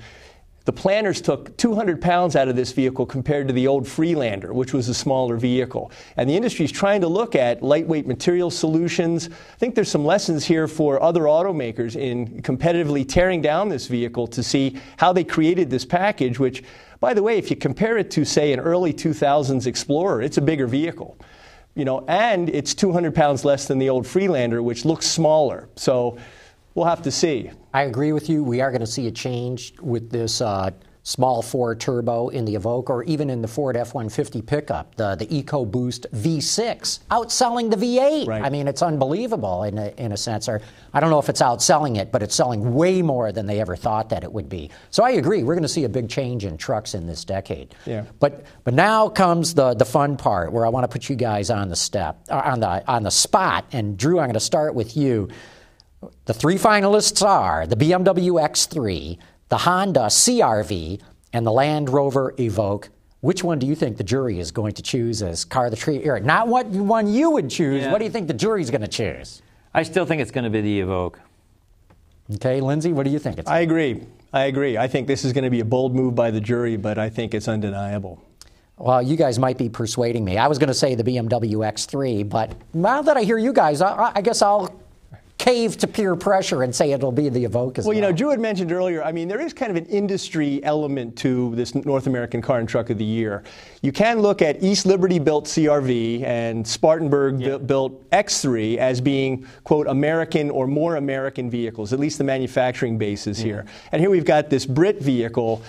the 0.67 0.73
planners 0.73 1.21
took 1.21 1.55
200 1.55 2.01
pounds 2.01 2.35
out 2.35 2.49
of 2.49 2.57
this 2.57 2.73
vehicle 2.73 3.05
compared 3.05 3.47
to 3.47 3.53
the 3.53 3.67
old 3.67 3.87
Freelander, 3.87 4.51
which 4.51 4.73
was 4.73 4.89
a 4.89 4.93
smaller 4.93 5.37
vehicle. 5.37 5.93
And 6.17 6.29
the 6.29 6.35
industry 6.35 6.65
is 6.65 6.73
trying 6.73 6.99
to 6.99 7.07
look 7.07 7.35
at 7.35 7.63
lightweight 7.63 8.05
material 8.05 8.51
solutions. 8.51 9.29
I 9.29 9.57
think 9.59 9.75
there's 9.75 9.89
some 9.89 10.03
lessons 10.03 10.43
here 10.43 10.67
for 10.67 11.01
other 11.01 11.21
automakers 11.21 11.95
in 11.95 12.41
competitively 12.41 13.07
tearing 13.07 13.41
down 13.41 13.69
this 13.69 13.87
vehicle 13.87 14.27
to 14.27 14.43
see 14.43 14.77
how 14.97 15.13
they 15.13 15.23
created 15.23 15.69
this 15.69 15.85
package, 15.85 16.37
which, 16.37 16.65
by 16.99 17.13
the 17.13 17.21
way, 17.21 17.37
if 17.37 17.49
you 17.49 17.55
compare 17.55 17.97
it 17.97 18.09
to, 18.11 18.25
say, 18.25 18.53
an 18.53 18.59
early 18.59 18.93
2000s 18.93 19.67
Explorer, 19.67 20.21
it's 20.21 20.37
a 20.37 20.41
bigger 20.41 20.67
vehicle. 20.67 21.17
You 21.75 21.85
know, 21.85 22.03
and 22.07 22.49
it's 22.49 22.73
200 22.73 23.13
pounds 23.13 23.45
less 23.45 23.67
than 23.67 23.77
the 23.77 23.89
old 23.89 24.07
Freelander, 24.07 24.63
which 24.63 24.83
looks 24.83 25.05
smaller. 25.05 25.69
So 25.75 26.17
we'll 26.73 26.87
have 26.87 27.03
to 27.03 27.11
see. 27.11 27.51
I 27.73 27.83
agree 27.83 28.13
with 28.13 28.29
you. 28.29 28.43
We 28.43 28.61
are 28.61 28.71
going 28.71 28.81
to 28.81 28.87
see 28.87 29.05
a 29.07 29.11
change 29.11 29.73
with 29.79 30.09
this 30.09 30.41
uh, 30.41 30.71
small 31.07 31.41
four 31.41 31.73
turbo 31.73 32.27
in 32.27 32.43
the 32.43 32.55
Evoque 32.55 32.89
or 32.89 33.01
even 33.05 33.29
in 33.29 33.41
the 33.41 33.47
Ford 33.47 33.77
F 33.77 33.93
150 33.93 34.41
pickup, 34.41 34.93
the, 34.95 35.15
the 35.15 35.25
EcoBoost 35.27 36.05
V6, 36.07 36.99
outselling 37.09 37.71
the 37.71 37.77
V8. 37.77 38.27
Right. 38.27 38.43
I 38.43 38.49
mean, 38.49 38.67
it's 38.67 38.81
unbelievable 38.81 39.63
in 39.63 39.77
a, 39.77 39.93
in 39.97 40.11
a 40.11 40.17
sense. 40.17 40.49
Or 40.49 40.61
I 40.93 40.99
don't 40.99 41.09
know 41.09 41.19
if 41.19 41.29
it's 41.29 41.41
outselling 41.41 41.97
it, 41.97 42.11
but 42.11 42.23
it's 42.23 42.35
selling 42.35 42.73
way 42.73 43.01
more 43.01 43.31
than 43.31 43.45
they 43.45 43.61
ever 43.61 43.77
thought 43.77 44.09
that 44.09 44.25
it 44.25 44.33
would 44.33 44.49
be. 44.49 44.69
So 44.91 45.01
I 45.01 45.11
agree. 45.11 45.43
We're 45.43 45.55
going 45.55 45.61
to 45.61 45.69
see 45.69 45.85
a 45.85 45.89
big 45.89 46.09
change 46.09 46.43
in 46.43 46.57
trucks 46.57 46.93
in 46.93 47.07
this 47.07 47.23
decade. 47.23 47.73
Yeah. 47.85 48.03
But, 48.19 48.45
but 48.65 48.73
now 48.73 49.07
comes 49.07 49.53
the, 49.53 49.75
the 49.75 49.85
fun 49.85 50.17
part 50.17 50.51
where 50.51 50.65
I 50.65 50.69
want 50.69 50.83
to 50.83 50.89
put 50.89 51.07
you 51.07 51.15
guys 51.15 51.49
on 51.49 51.69
the 51.69 51.77
step, 51.77 52.19
uh, 52.29 52.41
on, 52.43 52.59
the, 52.59 52.85
on 52.85 53.03
the 53.03 53.11
spot. 53.11 53.63
And 53.71 53.97
Drew, 53.97 54.19
I'm 54.19 54.25
going 54.25 54.33
to 54.33 54.41
start 54.41 54.75
with 54.75 54.97
you. 54.97 55.29
The 56.25 56.33
three 56.33 56.55
finalists 56.55 57.25
are 57.25 57.65
the 57.65 57.77
BMW 57.77 58.45
X3, 58.45 59.17
the 59.49 59.57
Honda 59.59 60.07
CRV, 60.07 61.01
and 61.33 61.45
the 61.45 61.51
Land 61.51 61.89
Rover 61.89 62.33
Evoque. 62.37 62.89
Which 63.21 63.43
one 63.43 63.59
do 63.59 63.65
you 63.65 63.75
think 63.75 63.97
the 63.97 64.03
jury 64.03 64.39
is 64.39 64.51
going 64.51 64.73
to 64.73 64.81
choose 64.81 65.21
as 65.23 65.43
car 65.43 65.65
of 65.65 65.71
the 65.71 65.77
tree? 65.77 66.03
Eric, 66.03 66.23
not 66.23 66.47
what 66.47 66.67
one 66.67 67.07
you 67.11 67.31
would 67.31 67.49
choose. 67.49 67.83
Yeah. 67.83 67.91
What 67.91 67.99
do 67.99 68.05
you 68.05 68.11
think 68.11 68.27
the 68.27 68.33
jury's 68.33 68.69
going 68.69 68.81
to 68.81 68.87
choose? 68.87 69.41
I 69.73 69.83
still 69.83 70.05
think 70.05 70.21
it's 70.21 70.31
going 70.31 70.43
to 70.43 70.49
be 70.49 70.61
the 70.61 70.81
Evoque. 70.81 71.15
Okay, 72.35 72.61
Lindsay, 72.61 72.93
what 72.93 73.03
do 73.03 73.11
you 73.11 73.19
think? 73.19 73.39
It's 73.39 73.49
I 73.49 73.59
agree. 73.59 74.03
I 74.33 74.43
agree. 74.43 74.77
I 74.77 74.87
think 74.87 75.07
this 75.07 75.23
is 75.23 75.33
going 75.33 75.45
to 75.45 75.49
be 75.49 75.61
a 75.61 75.65
bold 75.65 75.95
move 75.95 76.13
by 76.13 76.29
the 76.31 76.41
jury, 76.41 76.77
but 76.77 76.97
I 76.97 77.09
think 77.09 77.33
it's 77.33 77.47
undeniable. 77.47 78.21
well, 78.77 79.01
you 79.01 79.15
guys 79.15 79.39
might 79.39 79.57
be 79.57 79.69
persuading 79.69 80.23
me. 80.25 80.37
I 80.37 80.47
was 80.47 80.59
going 80.59 80.67
to 80.67 80.73
say 80.73 80.93
the 80.95 81.03
BMW 81.03 81.55
X3, 81.55 82.27
but 82.27 82.53
now 82.73 83.01
that 83.01 83.17
I 83.17 83.23
hear 83.23 83.37
you 83.37 83.53
guys, 83.53 83.81
I, 83.81 84.11
I 84.15 84.21
guess 84.21 84.41
I'll 84.41 84.77
cave 85.47 85.77
to 85.77 85.87
peer 85.87 86.13
pressure 86.13 86.63
and 86.63 86.75
say 86.75 86.91
it'll 86.91 87.09
be 87.09 87.29
the 87.29 87.45
Evoque 87.45 87.77
as 87.77 87.85
well. 87.85 87.89
Well, 87.89 87.95
you 87.95 88.01
know, 88.01 88.11
Drew 88.11 88.31
had 88.31 88.39
mentioned 88.39 88.69
earlier, 88.73 89.01
I 89.01 89.13
mean, 89.13 89.29
there 89.29 89.39
is 89.39 89.53
kind 89.53 89.71
of 89.71 89.77
an 89.77 89.85
industry 89.85 90.61
element 90.63 91.15
to 91.19 91.55
this 91.55 91.73
North 91.73 92.05
American 92.05 92.41
Car 92.41 92.59
and 92.59 92.67
Truck 92.67 92.89
of 92.89 92.97
the 92.97 93.05
Year. 93.05 93.43
You 93.81 93.93
can 93.93 94.19
look 94.19 94.41
at 94.41 94.61
East 94.61 94.85
Liberty 94.85 95.19
built 95.19 95.45
CRV 95.45 96.23
and 96.23 96.67
Spartanburg 96.67 97.39
bu- 97.39 97.59
built 97.59 98.09
X3 98.09 98.75
as 98.77 98.99
being, 98.99 99.47
quote, 99.63 99.87
American 99.87 100.49
or 100.49 100.67
more 100.67 100.97
American 100.97 101.49
vehicles, 101.49 101.93
at 101.93 101.99
least 101.99 102.17
the 102.17 102.25
manufacturing 102.25 102.97
basis 102.97 103.39
here. 103.39 103.65
And 103.93 104.01
here 104.01 104.09
we've 104.09 104.25
got 104.25 104.49
this 104.49 104.65
Brit 104.65 105.01
vehicle. 105.01 105.61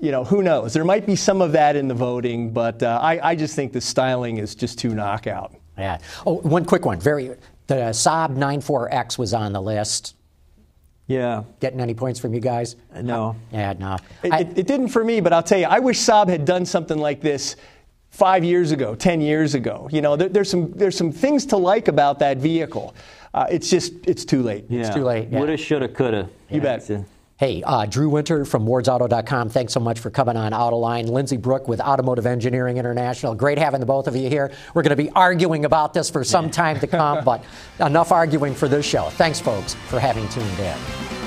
You 0.00 0.12
know, 0.12 0.24
who 0.24 0.42
knows? 0.42 0.72
There 0.72 0.84
might 0.84 1.04
be 1.04 1.14
some 1.14 1.42
of 1.42 1.52
that 1.52 1.76
in 1.76 1.88
the 1.88 1.94
voting, 1.94 2.52
but 2.54 2.82
uh, 2.82 2.98
I, 3.02 3.32
I 3.32 3.34
just 3.34 3.54
think 3.54 3.74
the 3.74 3.82
styling 3.82 4.38
is 4.38 4.54
just 4.54 4.78
too 4.78 4.94
knockout. 4.94 5.54
Yeah. 5.76 5.98
Oh, 6.26 6.36
one 6.36 6.64
quick 6.64 6.86
one. 6.86 7.00
Very. 7.00 7.36
The 7.70 7.76
Saab 7.92 8.36
94X 8.36 9.16
was 9.16 9.32
on 9.32 9.52
the 9.52 9.62
list. 9.62 10.16
Yeah. 11.06 11.44
Getting 11.60 11.80
any 11.80 11.94
points 11.94 12.18
from 12.18 12.34
you 12.34 12.40
guys? 12.40 12.74
No. 13.00 13.36
Yeah, 13.52 13.74
no. 13.78 13.96
It, 14.24 14.32
I- 14.32 14.40
it, 14.40 14.58
it 14.58 14.66
didn't 14.66 14.88
for 14.88 15.04
me, 15.04 15.20
but 15.20 15.32
I'll 15.32 15.44
tell 15.44 15.60
you, 15.60 15.66
I 15.66 15.78
wish 15.78 15.96
Saab 16.00 16.28
had 16.28 16.44
done 16.44 16.66
something 16.66 16.98
like 16.98 17.20
this 17.20 17.54
five 18.08 18.42
years 18.42 18.72
ago, 18.72 18.96
ten 18.96 19.20
years 19.20 19.54
ago. 19.54 19.88
You 19.92 20.00
know, 20.02 20.16
there, 20.16 20.28
there's 20.28 20.50
some 20.50 20.72
there's 20.72 20.96
some 20.96 21.12
things 21.12 21.46
to 21.46 21.56
like 21.56 21.86
about 21.86 22.18
that 22.18 22.38
vehicle. 22.38 22.92
Uh, 23.32 23.46
it's 23.48 23.70
just 23.70 23.92
it's 24.04 24.24
too 24.24 24.42
late. 24.42 24.64
Yeah. 24.68 24.90
too 24.90 25.04
late, 25.04 25.28
yeah. 25.30 25.38
Woulda, 25.38 25.56
shoulda, 25.56 25.86
coulda. 25.88 26.28
You 26.50 26.60
bet. 26.60 26.90
Hey, 27.40 27.62
uh, 27.62 27.86
Drew 27.86 28.10
Winter 28.10 28.44
from 28.44 28.66
wardsauto.com, 28.66 29.48
thanks 29.48 29.72
so 29.72 29.80
much 29.80 29.98
for 29.98 30.10
coming 30.10 30.36
on 30.36 30.52
Autoline. 30.52 31.08
Lindsay 31.08 31.38
Brooke 31.38 31.68
with 31.68 31.80
Automotive 31.80 32.26
Engineering 32.26 32.76
International. 32.76 33.34
Great 33.34 33.56
having 33.56 33.80
the 33.80 33.86
both 33.86 34.06
of 34.06 34.14
you 34.14 34.28
here. 34.28 34.52
We're 34.74 34.82
going 34.82 34.94
to 34.94 35.02
be 35.02 35.08
arguing 35.12 35.64
about 35.64 35.94
this 35.94 36.10
for 36.10 36.22
some 36.22 36.50
time 36.50 36.78
to 36.80 36.86
come, 36.86 37.24
but 37.24 37.42
enough 37.80 38.12
arguing 38.12 38.54
for 38.54 38.68
this 38.68 38.84
show. 38.84 39.08
Thanks, 39.12 39.40
folks, 39.40 39.72
for 39.72 39.98
having 39.98 40.28
tuned 40.28 40.58
in. 40.58 41.19